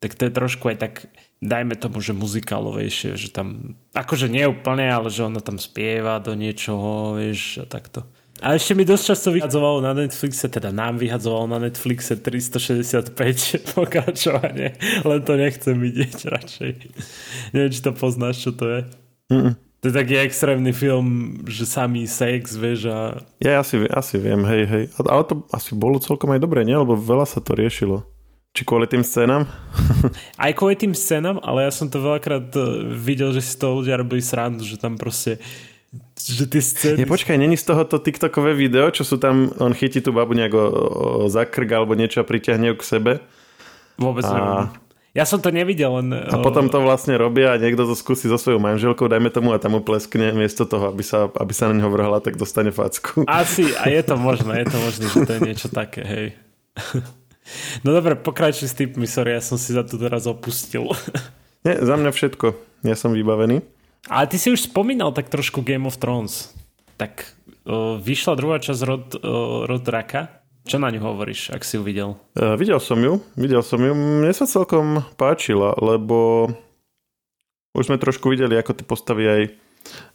Tak 0.00 0.16
to 0.16 0.30
je 0.30 0.32
trošku 0.32 0.72
aj 0.72 0.78
tak 0.80 0.92
dajme 1.40 1.74
tomu, 1.74 2.04
že 2.04 2.12
muzikálovejšie, 2.12 3.16
že 3.16 3.32
tam, 3.32 3.76
akože 3.96 4.28
nie 4.28 4.44
úplne, 4.44 4.86
ale 4.92 5.08
že 5.08 5.24
ona 5.24 5.40
tam 5.40 5.56
spieva 5.56 6.20
do 6.20 6.36
niečoho, 6.36 7.16
vieš, 7.16 7.64
a 7.64 7.66
takto. 7.66 8.04
A 8.40 8.56
ešte 8.56 8.72
mi 8.72 8.88
dosť 8.88 9.04
často 9.12 9.28
vyhadzovalo 9.36 9.84
na 9.84 9.92
Netflixe, 9.92 10.48
teda 10.48 10.72
nám 10.72 10.96
vyhadzovalo 10.96 11.44
na 11.44 11.60
Netflixe 11.60 12.16
365 12.16 13.12
pokračovanie, 13.76 14.80
len 15.04 15.20
to 15.24 15.32
nechcem 15.36 15.76
vidieť 15.76 16.16
radšej. 16.36 16.72
Neviem, 17.52 17.72
či 17.72 17.80
to 17.84 17.92
poznáš, 17.92 18.40
čo 18.48 18.50
to 18.56 18.64
je. 18.68 18.80
Mm-mm. 19.32 19.54
To 19.80 19.88
je 19.88 19.96
taký 19.96 20.20
extrémny 20.20 20.76
film, 20.76 21.40
že 21.48 21.64
samý 21.64 22.04
sex, 22.04 22.52
vieš 22.52 22.92
a... 22.92 23.24
Ja 23.40 23.64
asi, 23.64 23.80
asi 23.88 24.20
viem, 24.20 24.44
hej, 24.44 24.68
hej. 24.68 24.84
Ale 25.00 25.24
to 25.24 25.48
asi 25.56 25.72
bolo 25.72 25.96
celkom 25.96 26.36
aj 26.36 26.40
dobre, 26.44 26.68
nie? 26.68 26.76
Lebo 26.76 27.00
veľa 27.00 27.24
sa 27.24 27.40
to 27.40 27.56
riešilo. 27.56 28.04
Či 28.50 28.66
kvôli 28.66 28.90
tým 28.90 29.06
scénam? 29.06 29.46
Aj 30.42 30.50
kvôli 30.50 30.74
tým 30.74 30.90
scénam, 30.90 31.38
ale 31.38 31.66
ja 31.66 31.72
som 31.72 31.86
to 31.86 32.02
veľakrát 32.02 32.50
e, 32.58 32.90
videl, 32.98 33.30
že 33.30 33.46
si 33.46 33.54
to 33.54 33.78
ľudia 33.78 33.94
robili 33.94 34.18
srandu, 34.18 34.66
že 34.66 34.74
tam 34.74 34.98
proste 34.98 35.38
že 36.18 36.46
tie 36.46 36.62
scény... 36.62 37.02
Je, 37.02 37.06
počkaj, 37.06 37.34
není 37.34 37.58
z 37.58 37.66
tohoto 37.66 37.98
TikTokové 37.98 38.54
video, 38.54 38.90
čo 38.94 39.02
sú 39.02 39.18
tam, 39.18 39.50
on 39.58 39.74
chytí 39.74 39.98
tú 39.98 40.14
babu 40.14 40.38
nejak 40.38 40.54
o, 40.54 40.66
o 41.26 41.26
zakrk 41.26 41.66
alebo 41.66 41.98
niečo 41.98 42.22
a 42.22 42.28
priťahne 42.28 42.70
ju 42.70 42.74
k 42.78 42.84
sebe? 42.86 43.12
Vôbec 43.98 44.22
a... 44.26 44.30
neviem. 44.30 44.66
Ja 45.10 45.26
som 45.26 45.42
to 45.42 45.50
nevidel, 45.50 45.98
len... 45.98 46.14
A 46.14 46.38
potom 46.38 46.70
to 46.70 46.78
vlastne 46.78 47.18
robia 47.18 47.50
a 47.50 47.58
niekto 47.58 47.82
to 47.82 47.98
skúsi 47.98 48.30
so 48.30 48.38
svojou 48.38 48.62
manželkou, 48.62 49.10
dajme 49.10 49.34
tomu 49.34 49.50
a 49.50 49.58
tam 49.58 49.74
mu 49.74 49.82
pleskne 49.82 50.30
miesto 50.30 50.62
toho, 50.70 50.94
aby 50.94 51.02
sa, 51.02 51.26
aby 51.34 51.50
sa 51.50 51.66
na 51.66 51.82
neho 51.82 51.90
vrhla, 51.90 52.22
tak 52.22 52.38
dostane 52.38 52.70
facku. 52.70 53.26
Asi, 53.26 53.74
a 53.74 53.90
je 53.90 54.02
to 54.06 54.14
možné, 54.30 54.62
je 54.62 54.66
to 54.70 54.78
možné, 54.78 55.04
že 55.10 55.18
to 55.26 55.32
je 55.34 55.40
niečo 55.42 55.68
také, 55.74 56.02
hej. 56.06 56.26
No 57.82 57.94
dobre, 57.94 58.14
pokračuj 58.14 58.70
s 58.70 58.74
typmi, 58.76 59.06
sorry, 59.06 59.36
ja 59.36 59.42
som 59.42 59.58
si 59.58 59.74
za 59.74 59.82
to 59.82 59.98
teraz 59.98 60.26
opustil. 60.26 60.90
Nie, 61.66 61.76
za 61.80 61.94
mňa 61.96 62.10
všetko. 62.12 62.46
Ja 62.88 62.96
som 62.96 63.12
vybavený. 63.12 63.60
Ale 64.08 64.24
ty 64.32 64.40
si 64.40 64.48
už 64.48 64.72
spomínal 64.72 65.12
tak 65.12 65.28
trošku 65.28 65.60
Game 65.60 65.84
of 65.84 66.00
Thrones. 66.00 66.56
Tak 66.96 67.28
uh, 67.68 68.00
vyšla 68.00 68.32
druhá 68.40 68.56
časť 68.56 68.80
Rod, 68.88 69.06
uh, 69.20 69.68
Rod 69.68 69.82
Draka. 69.84 70.40
Čo 70.64 70.80
na 70.80 70.88
ňu 70.88 71.00
hovoríš, 71.04 71.52
ak 71.52 71.64
si 71.64 71.76
ju 71.76 71.82
videl? 71.84 72.16
Uh, 72.36 72.56
videl 72.56 72.80
som 72.80 72.96
ju, 72.96 73.20
videl 73.36 73.60
som 73.60 73.80
ju. 73.80 73.92
Mne 73.92 74.32
sa 74.32 74.48
celkom 74.48 75.04
páčila, 75.20 75.76
lebo 75.76 76.48
už 77.76 77.92
sme 77.92 78.00
trošku 78.00 78.32
videli, 78.32 78.56
ako 78.56 78.72
tie 78.80 78.86
postavy 78.88 79.24
aj 79.28 79.42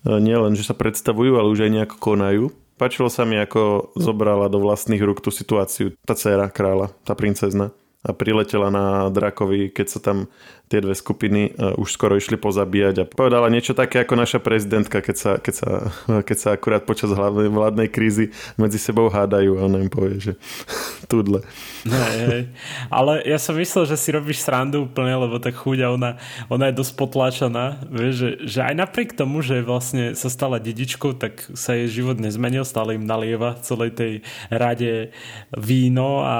uh, 0.09 0.17
nielen, 0.17 0.57
že 0.57 0.65
sa 0.65 0.73
predstavujú, 0.73 1.37
ale 1.37 1.53
už 1.53 1.69
aj 1.69 1.71
nejako 1.71 1.97
konajú. 2.01 2.45
Páčilo 2.75 3.07
sa 3.07 3.23
mi, 3.23 3.39
ako 3.39 3.95
zobrala 3.95 4.51
do 4.51 4.59
vlastných 4.59 4.99
rúk 4.99 5.23
tú 5.23 5.31
situáciu 5.31 5.95
tá 6.03 6.11
dcéra 6.11 6.51
kráľa, 6.51 6.91
tá 7.07 7.15
princezna 7.15 7.71
a 8.05 8.13
priletela 8.13 8.69
na 8.69 9.09
drakovi, 9.09 9.73
keď 9.73 9.87
sa 9.89 9.99
tam 9.99 10.29
tie 10.65 10.81
dve 10.81 10.97
skupiny 10.97 11.53
uh, 11.53 11.77
už 11.77 11.93
skoro 11.93 12.17
išli 12.17 12.41
pozabíjať 12.41 12.95
a 13.01 13.09
povedala 13.09 13.53
niečo 13.53 13.77
také 13.77 14.01
ako 14.01 14.17
naša 14.17 14.41
prezidentka, 14.41 14.97
keď 14.97 15.15
sa, 15.17 15.31
keď 15.37 15.53
sa, 15.53 15.69
keď 16.27 16.37
sa 16.37 16.49
akurát 16.57 16.81
počas 16.85 17.13
hlavnej 17.13 17.53
vládnej 17.53 17.89
krízy 17.89 18.33
medzi 18.57 18.81
sebou 18.81 19.09
hádajú 19.09 19.61
a 19.61 19.65
ona 19.69 19.81
im 19.81 19.89
povie, 19.93 20.17
že 20.17 20.33
tudle. 21.11 21.45
Hej, 21.85 22.19
hej. 22.29 22.43
Ale 22.89 23.21
ja 23.29 23.37
som 23.37 23.53
myslel, 23.57 23.85
že 23.85 23.97
si 23.97 24.09
robíš 24.09 24.41
srandu 24.41 24.89
úplne, 24.89 25.13
lebo 25.13 25.37
tak 25.37 25.53
chuďa, 25.53 25.93
ona, 25.93 26.17
ona 26.49 26.73
je 26.73 26.77
dosť 26.81 26.93
potláčaná, 26.97 27.85
vieš, 27.89 28.13
že, 28.17 28.29
že 28.49 28.59
aj 28.65 28.73
napriek 28.73 29.13
tomu, 29.13 29.45
že 29.45 29.61
vlastne 29.61 30.17
sa 30.17 30.33
stala 30.33 30.57
dedičkou, 30.57 31.13
tak 31.13 31.45
sa 31.53 31.77
jej 31.77 32.01
život 32.01 32.17
nezmenil, 32.17 32.65
stále 32.65 32.97
im 32.97 33.05
nalieva 33.05 33.53
celej 33.61 33.93
tej 33.93 34.13
rade 34.49 35.13
víno 35.53 36.25
a 36.25 36.37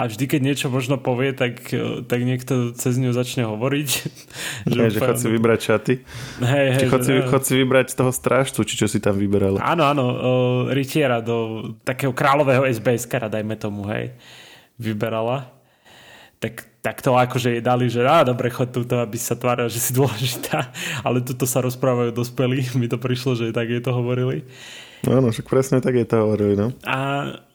a 0.00 0.08
vždy, 0.08 0.24
keď 0.24 0.40
niečo 0.40 0.66
možno 0.72 0.96
povie, 0.96 1.36
tak, 1.36 1.60
e, 1.76 2.00
tak 2.08 2.24
niekto 2.24 2.72
cez 2.72 2.96
ňu 2.96 3.12
začne 3.12 3.44
hovoriť. 3.44 3.88
že, 4.72 4.96
že 4.96 4.98
chod 4.98 5.20
si 5.20 5.28
vybrať 5.28 5.60
šaty. 5.60 5.94
Hej, 6.40 6.66
hej, 6.72 6.86
chod, 6.88 7.00
si, 7.04 7.12
chod 7.20 7.42
si 7.44 7.52
vybrať 7.60 7.92
z 7.92 7.96
toho 8.00 8.08
strážcu, 8.08 8.64
či 8.64 8.80
čo 8.80 8.88
si 8.88 8.96
tam 8.96 9.20
vyberal. 9.20 9.60
Áno, 9.60 9.84
áno, 9.84 10.04
uh, 10.08 10.20
rytiera 10.72 11.20
do 11.20 11.68
takého 11.84 12.16
kráľového 12.16 12.64
SBS-kara, 12.64 13.28
dajme 13.28 13.60
tomu, 13.60 13.84
hej, 13.92 14.16
vyberala. 14.80 15.52
Tak, 16.40 16.80
tak 16.80 17.04
to 17.04 17.12
akože 17.12 17.60
jej 17.60 17.62
dali, 17.62 17.92
že 17.92 18.00
á, 18.00 18.24
dobre, 18.24 18.48
chod 18.48 18.72
túto, 18.72 18.96
aby 18.96 19.20
sa 19.20 19.36
tvárila, 19.36 19.68
že 19.68 19.84
si 19.84 19.92
dôležitá, 19.92 20.72
ale 21.06 21.20
tuto 21.20 21.44
sa 21.44 21.60
rozprávajú 21.60 22.16
dospelí, 22.16 22.72
mi 22.80 22.88
to 22.88 22.96
prišlo, 22.96 23.36
že 23.36 23.52
tak 23.52 23.68
jej 23.68 23.84
to 23.84 23.92
hovorili. 23.92 24.48
No, 24.48 24.89
áno, 25.08 25.32
však 25.32 25.46
presne 25.48 25.78
tak 25.80 25.96
je 25.96 26.06
to 26.08 26.16
hovorili, 26.20 26.54
no. 26.58 26.76
A 26.84 26.98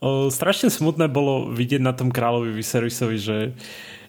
o, 0.01 0.33
strašne 0.33 0.73
smutné 0.73 1.05
bolo 1.11 1.49
vidieť 1.53 1.81
na 1.81 1.93
tom 1.93 2.09
kráľovi 2.09 2.55
Viserusovi, 2.55 3.17
že 3.19 3.37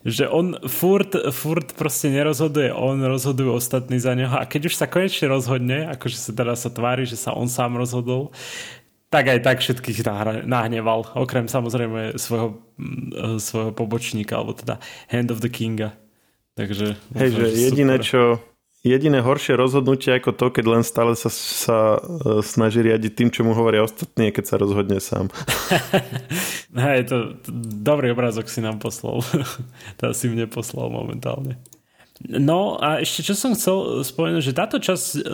že 0.06 0.30
on 0.30 0.54
furt, 0.70 1.18
furt 1.34 1.74
proste 1.74 2.14
nerozhoduje, 2.14 2.70
on 2.70 3.02
rozhoduje 3.02 3.50
ostatní 3.50 3.98
za 3.98 4.14
neho 4.14 4.38
a 4.38 4.46
keď 4.46 4.70
už 4.70 4.78
sa 4.78 4.86
konečne 4.86 5.26
rozhodne, 5.26 5.90
akože 5.98 6.14
sa 6.14 6.30
teda 6.30 6.54
sa 6.54 6.70
tvári, 6.70 7.10
že 7.10 7.18
sa 7.18 7.34
on 7.34 7.50
sám 7.50 7.74
rozhodol, 7.74 8.30
tak 9.10 9.26
aj 9.26 9.42
tak 9.42 9.58
všetkých 9.58 10.06
nahneval, 10.46 11.10
okrem 11.18 11.50
samozrejme 11.50 12.14
svojho, 12.22 12.62
mm, 12.78 13.42
svojho 13.42 13.74
pobočníka, 13.74 14.38
alebo 14.38 14.54
teda 14.54 14.78
Hand 15.10 15.34
of 15.34 15.42
the 15.42 15.50
Kinga. 15.50 15.98
Takže... 16.54 16.94
Hej, 17.18 17.30
že 17.34 17.44
jediné, 17.66 17.98
super. 17.98 18.06
čo 18.06 18.20
jediné 18.86 19.18
horšie 19.18 19.58
rozhodnutie 19.58 20.14
ako 20.14 20.30
to, 20.30 20.46
keď 20.54 20.64
len 20.70 20.82
stále 20.86 21.18
sa, 21.18 21.26
sa 21.30 21.98
e, 21.98 22.40
snaží 22.46 22.80
riadiť 22.86 23.12
tým, 23.12 23.28
čo 23.34 23.42
mu 23.42 23.52
hovoria 23.52 23.82
ostatní, 23.82 24.30
keď 24.30 24.44
sa 24.46 24.56
rozhodne 24.56 25.02
sám. 25.02 25.26
Hej, 26.86 27.10
to, 27.10 27.34
to 27.42 27.50
dobrý 27.82 28.14
obrázok 28.14 28.46
si 28.46 28.62
nám 28.62 28.78
poslal. 28.78 29.26
to 29.98 30.02
asi 30.06 30.30
mne 30.30 30.46
poslal 30.46 30.88
momentálne. 30.88 31.58
No 32.22 32.80
a 32.80 33.02
ešte 33.02 33.26
čo 33.26 33.34
som 33.36 33.52
chcel 33.52 34.06
spomenúť, 34.06 34.40
že 34.40 34.56
táto 34.56 34.80
časť 34.80 35.28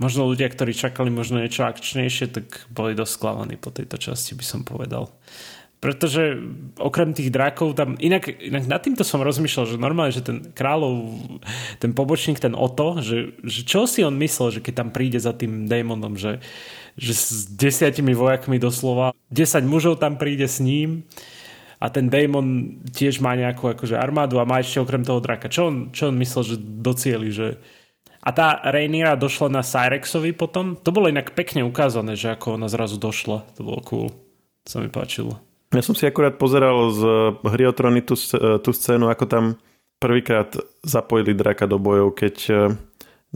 možno 0.00 0.28
ľudia, 0.28 0.48
ktorí 0.48 0.72
čakali 0.72 1.12
možno 1.12 1.40
niečo 1.40 1.68
akčnejšie, 1.68 2.32
tak 2.32 2.46
boli 2.72 2.96
dosť 2.96 3.12
sklamaní 3.16 3.56
po 3.60 3.68
tejto 3.68 4.00
časti, 4.00 4.32
by 4.32 4.44
som 4.44 4.60
povedal. 4.64 5.12
Pretože 5.80 6.36
okrem 6.76 7.16
tých 7.16 7.32
drakov 7.32 7.72
tam... 7.72 7.96
Inak, 7.96 8.28
inak 8.28 8.68
nad 8.68 8.84
týmto 8.84 9.00
som 9.00 9.24
rozmýšľal, 9.24 9.64
že 9.64 9.80
normálne, 9.80 10.12
že 10.12 10.20
ten 10.20 10.52
kráľov, 10.52 11.16
ten 11.80 11.96
pobočník, 11.96 12.36
ten 12.36 12.52
Oto, 12.52 13.00
že, 13.00 13.32
že 13.40 13.64
čo 13.64 13.88
si 13.88 14.04
on 14.04 14.12
myslel, 14.20 14.60
že 14.60 14.60
keď 14.60 14.74
tam 14.76 14.88
príde 14.92 15.16
za 15.16 15.32
tým 15.32 15.64
démonom, 15.64 16.20
že, 16.20 16.44
že 17.00 17.16
s 17.16 17.48
desiatimi 17.48 18.12
vojakmi 18.12 18.60
doslova, 18.60 19.16
10 19.32 19.64
mužov 19.64 19.96
tam 20.04 20.20
príde 20.20 20.44
s 20.44 20.60
ním 20.60 21.08
a 21.80 21.88
ten 21.88 22.12
démon 22.12 22.76
tiež 22.92 23.24
má 23.24 23.32
nejakú 23.32 23.72
akože 23.72 23.96
armádu 23.96 24.36
a 24.36 24.44
má 24.44 24.60
ešte 24.60 24.84
okrem 24.84 25.00
toho 25.00 25.24
draka. 25.24 25.48
Čo 25.48 25.72
on, 25.72 25.76
čo 25.96 26.12
on 26.12 26.20
myslel, 26.20 26.42
že 26.44 26.56
docieli, 26.60 27.32
že... 27.32 27.56
A 28.20 28.36
tá 28.36 28.60
Rhaenyra 28.68 29.16
došla 29.16 29.48
na 29.48 29.64
Cyrexovi 29.64 30.36
potom. 30.36 30.76
To 30.76 30.92
bolo 30.92 31.08
inak 31.08 31.32
pekne 31.32 31.64
ukázané, 31.64 32.20
že 32.20 32.36
ako 32.36 32.60
ona 32.60 32.68
zrazu 32.68 33.00
došla. 33.00 33.48
To 33.56 33.60
bolo 33.64 33.80
cool. 33.88 34.08
To 34.12 34.68
sa 34.68 34.84
mi 34.84 34.92
páčilo. 34.92 35.40
Ja 35.70 35.82
som 35.86 35.94
si 35.94 36.02
akurát 36.02 36.34
pozeral 36.34 36.90
z 36.90 37.02
hry 37.46 37.64
o 37.70 37.74
trony 37.74 38.02
tú, 38.02 38.18
tú 38.58 38.70
scénu, 38.74 39.06
ako 39.06 39.24
tam 39.30 39.44
prvýkrát 40.02 40.50
zapojili 40.82 41.36
draka 41.36 41.70
do 41.70 41.78
bojov, 41.78 42.16
keď 42.18 42.36
e, 42.48 42.54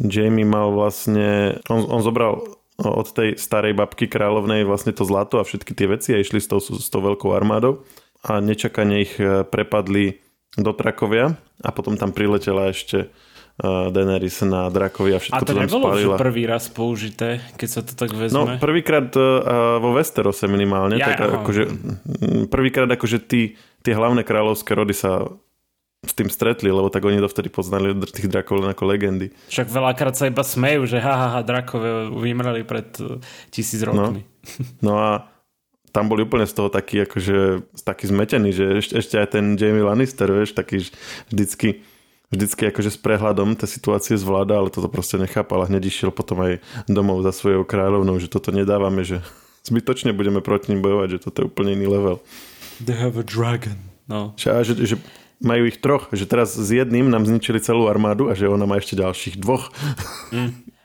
Jamie 0.01 0.49
mal 0.49 0.75
vlastne, 0.75 1.61
on, 1.70 1.87
on 1.87 2.03
zobral 2.03 2.42
od 2.81 3.07
tej 3.14 3.38
starej 3.38 3.79
babky 3.79 4.11
kráľovnej 4.11 4.66
vlastne 4.66 4.90
to 4.90 5.07
zlato 5.07 5.38
a 5.38 5.47
všetky 5.47 5.79
tie 5.79 5.87
veci 5.87 6.11
a 6.11 6.18
išli 6.18 6.42
s 6.42 6.51
tou, 6.51 6.59
s 6.59 6.88
tou 6.90 6.99
veľkou 7.05 7.31
armádou 7.31 7.87
a 8.27 8.42
nečakane 8.42 9.05
ich 9.05 9.14
e, 9.20 9.47
prepadli 9.47 10.18
do 10.59 10.75
trakovia 10.75 11.38
a 11.62 11.70
potom 11.70 11.94
tam 11.94 12.11
priletela 12.11 12.75
ešte 12.75 13.14
Daenerys 13.55 14.43
na 14.43 14.67
drakovi 14.67 15.14
a 15.14 15.23
všetko 15.23 15.38
a 15.38 15.40
to, 15.40 15.47
to 15.47 15.53
tam 15.55 15.62
nebolo 15.62 15.85
spálila. 15.95 16.17
prvý 16.19 16.43
raz 16.43 16.67
použité, 16.67 17.38
keď 17.55 17.69
sa 17.71 17.81
to 17.87 17.95
tak 17.95 18.11
No, 18.11 18.19
vezme? 18.19 18.59
prvýkrát 18.59 19.07
uh, 19.14 19.79
vo 19.79 19.95
Westerose 19.95 20.51
minimálne, 20.51 20.99
Ja, 20.99 21.14
tak 21.14 21.23
aha. 21.23 21.38
akože 21.38 21.62
prvýkrát 22.51 22.90
akože 22.90 23.23
tí, 23.23 23.55
tie 23.81 23.95
hlavné 23.95 24.27
kráľovské 24.27 24.75
rody 24.75 24.90
sa 24.90 25.31
s 26.03 26.12
tým 26.12 26.29
stretli, 26.29 26.69
lebo 26.69 26.90
tak 26.90 27.01
oni 27.01 27.17
dovtedy 27.17 27.49
poznali 27.49 27.95
tých 28.05 28.29
drakov 28.29 28.61
len 28.61 28.75
ako 28.75 28.85
legendy. 28.85 29.31
Však 29.49 29.71
veľakrát 29.71 30.12
sa 30.12 30.29
iba 30.29 30.43
smejú, 30.43 30.85
že 30.85 30.99
ha, 31.01 31.14
ha, 31.14 31.29
ha 31.38 31.40
drakové 31.40 32.11
vymreli 32.11 32.67
pred 32.67 32.90
uh, 33.01 33.23
tisíc 33.55 33.81
rokmi. 33.81 34.27
No 34.85 34.99
a 34.99 35.31
tam 35.88 36.11
boli 36.11 36.27
úplne 36.27 36.45
z 36.45 36.53
toho 36.53 36.69
taký, 36.69 37.07
akože, 37.07 37.71
taký 37.81 38.11
zmetený, 38.11 38.51
že 38.51 38.64
ešte, 38.83 38.95
ešte 38.99 39.14
aj 39.17 39.29
ten 39.31 39.55
Jamie 39.55 39.81
Lannister, 39.81 40.27
vieš, 40.29 40.53
taký 40.53 40.85
vždycky, 41.31 41.87
vždycky 42.33 42.71
akože 42.73 42.95
s 42.95 42.99
prehľadom 43.01 43.59
tie 43.59 43.69
situácie 43.69 44.15
zvláda, 44.17 44.61
ale 44.61 44.73
toto 44.73 44.89
proste 44.89 45.21
nechápal 45.21 45.65
a 45.65 45.69
hneď 45.69 45.89
išiel 45.89 46.11
potom 46.15 46.41
aj 46.45 46.53
domov 46.89 47.25
za 47.25 47.33
svojou 47.35 47.67
kráľovnou, 47.67 48.17
že 48.21 48.33
toto 48.33 48.55
nedávame, 48.55 49.05
že 49.05 49.21
zbytočne 49.69 50.17
budeme 50.17 50.45
proti 50.45 50.73
ním 50.73 50.85
bojovať, 50.85 51.09
že 51.19 51.23
toto 51.29 51.37
je 51.43 51.49
úplne 51.49 51.77
iný 51.77 51.89
level. 51.91 52.23
They 52.83 52.97
have 52.97 53.21
a 53.21 53.25
dragon. 53.27 53.79
No. 54.05 54.37
Že, 54.37 54.49
že, 54.67 54.75
že 54.85 54.97
majú 55.41 55.65
ich 55.69 55.81
troch, 55.81 56.13
že 56.13 56.29
teraz 56.29 56.53
s 56.55 56.69
jedným 56.69 57.09
nám 57.09 57.25
zničili 57.25 57.61
celú 57.61 57.89
armádu 57.89 58.29
a 58.29 58.37
že 58.37 58.49
ona 58.49 58.69
má 58.69 58.77
ešte 58.77 58.99
ďalších 58.99 59.41
dvoch. 59.41 59.73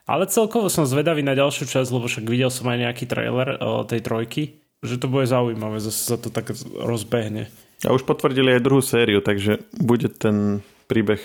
Ale 0.10 0.26
celkovo 0.26 0.74
som 0.74 0.90
zvedavý 0.90 1.22
na 1.22 1.38
ďalšiu 1.38 1.70
časť, 1.70 1.90
lebo 1.94 2.10
však 2.10 2.26
videl 2.26 2.50
som 2.50 2.66
aj 2.66 2.82
nejaký 2.82 3.06
trailer 3.06 3.62
o 3.62 3.86
tej 3.86 4.02
trojky, 4.02 4.42
že 4.82 4.98
to 4.98 5.12
bude 5.12 5.30
zaujímavé, 5.30 5.78
zase 5.78 6.02
sa 6.02 6.18
to 6.18 6.34
tak 6.34 6.56
rozbehne. 6.80 7.52
A 7.86 7.96
už 7.96 8.04
potvrdili 8.04 8.58
aj 8.58 8.66
druhú 8.66 8.84
sériu, 8.84 9.24
takže 9.24 9.64
bude 9.78 10.12
ten 10.12 10.66
príbeh 10.90 11.22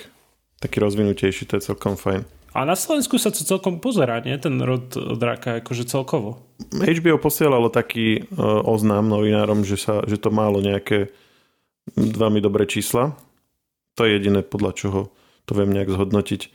taký 0.61 0.85
rozvinutejší, 0.85 1.49
to 1.49 1.57
je 1.57 1.67
celkom 1.73 1.97
fajn. 1.97 2.29
A 2.55 2.63
na 2.63 2.79
Slovensku 2.79 3.19
sa 3.19 3.35
to 3.35 3.43
celkom 3.43 3.83
pozerá, 3.83 4.23
nie? 4.23 4.39
Ten 4.39 4.63
rod 4.63 4.95
draka, 4.95 5.59
akože 5.59 5.91
celkovo. 5.91 6.39
HBO 6.71 7.19
posielalo 7.19 7.67
taký 7.67 8.31
uh, 8.31 8.63
oznám 8.63 9.11
novinárom, 9.11 9.67
že, 9.67 9.75
sa, 9.75 10.07
že 10.07 10.23
to 10.23 10.31
málo 10.31 10.63
nejaké 10.63 11.11
veľmi 11.99 12.39
dobré 12.39 12.71
čísla. 12.71 13.19
To 13.99 14.07
je 14.07 14.15
jediné, 14.15 14.47
podľa 14.47 14.73
čoho 14.79 15.01
to 15.45 15.53
viem 15.59 15.75
nejak 15.75 15.91
zhodnotiť. 15.91 16.55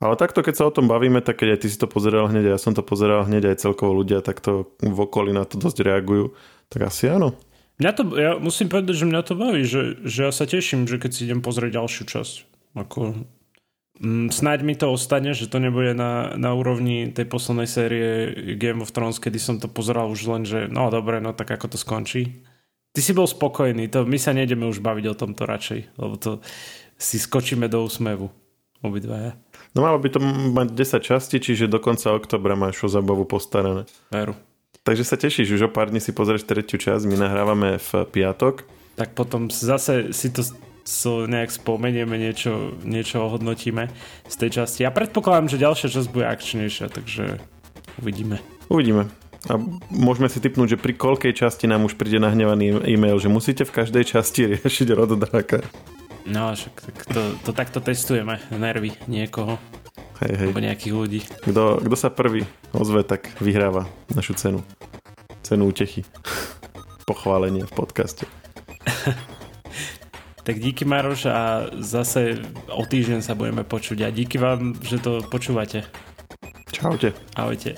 Ale 0.00 0.16
takto, 0.16 0.40
keď 0.44 0.54
sa 0.56 0.64
o 0.68 0.74
tom 0.74 0.88
bavíme, 0.88 1.24
tak 1.24 1.40
keď 1.40 1.56
aj 1.56 1.60
ty 1.64 1.68
si 1.72 1.78
to 1.80 1.88
pozeral 1.88 2.28
hneď 2.28 2.52
a 2.52 2.54
ja 2.56 2.60
som 2.60 2.76
to 2.76 2.84
pozeral 2.84 3.24
hneď 3.24 3.52
aj 3.52 3.64
celkovo 3.64 3.96
ľudia 3.96 4.20
takto 4.20 4.72
v 4.80 4.98
okolí 5.04 5.32
na 5.32 5.48
to 5.48 5.56
dosť 5.56 5.84
reagujú, 5.84 6.36
tak 6.68 6.88
asi 6.88 7.08
áno. 7.08 7.32
Mňa 7.76 7.90
to, 7.92 8.02
ja 8.16 8.30
musím 8.40 8.72
povedať, 8.72 9.04
že 9.04 9.08
mňa 9.08 9.20
to 9.20 9.34
baví, 9.36 9.62
že, 9.68 10.00
že 10.00 10.28
ja 10.28 10.32
sa 10.32 10.48
teším, 10.48 10.88
že 10.88 10.96
keď 10.96 11.10
si 11.12 11.28
idem 11.28 11.44
pozrieť 11.44 11.76
ďalšiu 11.76 12.04
časť. 12.08 12.34
Ako, 12.72 13.28
mm, 14.00 14.32
snáď 14.32 14.64
mi 14.64 14.72
to 14.72 14.88
ostane, 14.88 15.36
že 15.36 15.44
to 15.44 15.60
nebude 15.60 15.92
na, 15.92 16.32
na 16.40 16.56
úrovni 16.56 17.12
tej 17.12 17.28
poslednej 17.28 17.68
série 17.68 18.06
Game 18.56 18.80
of 18.80 18.96
Thrones, 18.96 19.20
kedy 19.20 19.36
som 19.36 19.56
to 19.60 19.68
pozeral 19.68 20.08
už 20.08 20.20
len, 20.24 20.42
že 20.48 20.72
no 20.72 20.88
dobre, 20.88 21.20
no 21.20 21.36
tak 21.36 21.52
ako 21.52 21.76
to 21.76 21.78
skončí. 21.80 22.40
Ty 22.96 23.00
si 23.04 23.12
bol 23.12 23.28
spokojný, 23.28 23.92
to 23.92 24.08
my 24.08 24.16
sa 24.16 24.32
nejdeme 24.32 24.64
už 24.72 24.80
baviť 24.80 25.04
o 25.12 25.18
tomto 25.20 25.44
radšej, 25.44 26.00
lebo 26.00 26.16
to 26.16 26.40
si 26.96 27.20
skočíme 27.20 27.68
do 27.68 27.84
úsmevu. 27.84 28.32
Obidvaja. 28.84 29.36
No 29.72 29.84
malo 29.84 30.00
by 30.00 30.08
to 30.12 30.20
mať 30.52 30.68
10 30.72 31.00
častí, 31.04 31.36
čiže 31.40 31.68
do 31.68 31.80
konca 31.80 32.12
oktobra 32.12 32.56
máš 32.56 32.80
o 32.84 32.88
zabavu 32.88 33.24
postarané. 33.24 33.88
Veru. 34.12 34.36
Takže 34.86 35.02
sa 35.02 35.18
tešíš, 35.18 35.58
už 35.58 35.66
o 35.66 35.70
pár 35.70 35.90
dní 35.90 35.98
si 35.98 36.14
pozrieš 36.14 36.46
tretiu 36.46 36.78
časť, 36.78 37.10
my 37.10 37.18
nahrávame 37.18 37.82
v 37.82 37.90
piatok. 38.06 38.62
Tak 38.94 39.18
potom 39.18 39.50
zase 39.50 40.14
si 40.14 40.30
to 40.30 40.46
so 40.86 41.26
nejak 41.26 41.50
spomenieme, 41.50 42.14
niečo, 42.14 42.78
niečo 42.86 43.26
ohodnotíme 43.26 43.90
z 44.30 44.34
tej 44.38 44.62
časti. 44.62 44.86
Ja 44.86 44.94
predpokladám, 44.94 45.50
že 45.50 45.58
ďalšia 45.58 45.90
časť 45.90 46.08
bude 46.14 46.30
akčnejšia, 46.30 46.86
takže 46.86 47.42
uvidíme. 47.98 48.38
Uvidíme. 48.70 49.10
A 49.50 49.58
môžeme 49.90 50.30
si 50.30 50.38
typnúť, 50.38 50.78
že 50.78 50.82
pri 50.82 50.94
koľkej 50.94 51.34
časti 51.34 51.66
nám 51.66 51.82
už 51.82 51.98
príde 51.98 52.22
nahnevaný 52.22 52.86
e-mail, 52.86 53.18
že 53.18 53.26
musíte 53.26 53.66
v 53.66 53.82
každej 53.82 54.06
časti 54.06 54.46
riešiť 54.54 54.88
rod 54.94 55.18
draka. 55.18 55.66
No, 56.30 56.54
však 56.54 56.74
tak 56.78 56.96
to, 57.10 57.22
to 57.42 57.50
takto 57.50 57.78
testujeme. 57.82 58.38
Nervy 58.54 58.94
niekoho, 59.10 59.58
Hej, 60.24 60.32
hej. 60.32 60.48
alebo 60.48 60.64
nejakých 60.64 60.94
ľudí. 60.96 61.20
Kto, 61.44 61.84
kto 61.84 61.96
sa 61.96 62.08
prvý 62.08 62.48
ozve, 62.72 63.04
tak 63.04 63.28
vyhráva 63.42 63.84
našu 64.12 64.32
cenu. 64.32 64.64
Cenu 65.44 65.68
útechy. 65.68 66.08
Pochválenie 67.04 67.68
v 67.68 67.72
podcaste. 67.72 68.24
Tak 70.46 70.62
díky 70.62 70.86
Maroš 70.86 71.26
a 71.26 71.66
zase 71.82 72.38
o 72.70 72.86
týždeň 72.86 73.18
sa 73.18 73.34
budeme 73.34 73.66
počuť 73.66 74.06
a 74.06 74.14
díky 74.14 74.38
vám, 74.38 74.78
že 74.78 75.02
to 75.02 75.18
počúvate. 75.26 75.82
Čaute. 76.70 77.18
Ahojte. 77.34 77.74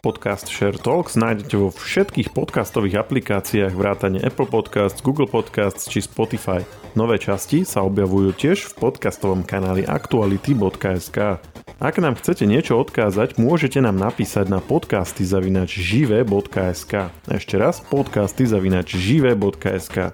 Podcast 0.00 0.48
Share 0.48 0.80
Talks 0.80 1.20
nájdete 1.20 1.60
vo 1.60 1.68
všetkých 1.68 2.32
podcastových 2.32 3.04
aplikáciách 3.04 3.76
vrátane 3.76 4.24
Apple 4.24 4.48
Podcasts, 4.48 5.04
Google 5.04 5.28
Podcasts 5.28 5.92
či 5.92 6.00
Spotify. 6.00 6.64
Nové 6.96 7.20
časti 7.20 7.68
sa 7.68 7.84
objavujú 7.84 8.32
tiež 8.32 8.64
v 8.64 8.72
podcastovom 8.80 9.44
kanáli 9.44 9.84
aktuality.sk. 9.84 11.36
Ak 11.76 12.00
nám 12.00 12.16
chcete 12.16 12.48
niečo 12.48 12.80
odkázať, 12.80 13.36
môžete 13.36 13.84
nám 13.84 14.00
napísať 14.00 14.48
na 14.48 14.64
podcasty 14.64 15.28
zavinač 15.28 15.76
žive.sk. 15.76 17.12
Ešte 17.28 17.54
raz 17.60 17.84
podcasty 17.84 18.48
zavinač 18.48 18.96
žive.sk. 18.96 20.08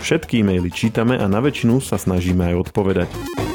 Všetky 0.00 0.40
e-maily 0.40 0.72
čítame 0.72 1.20
a 1.20 1.28
na 1.28 1.44
väčšinu 1.44 1.84
sa 1.84 2.00
snažíme 2.00 2.40
aj 2.40 2.72
odpovedať. 2.72 3.47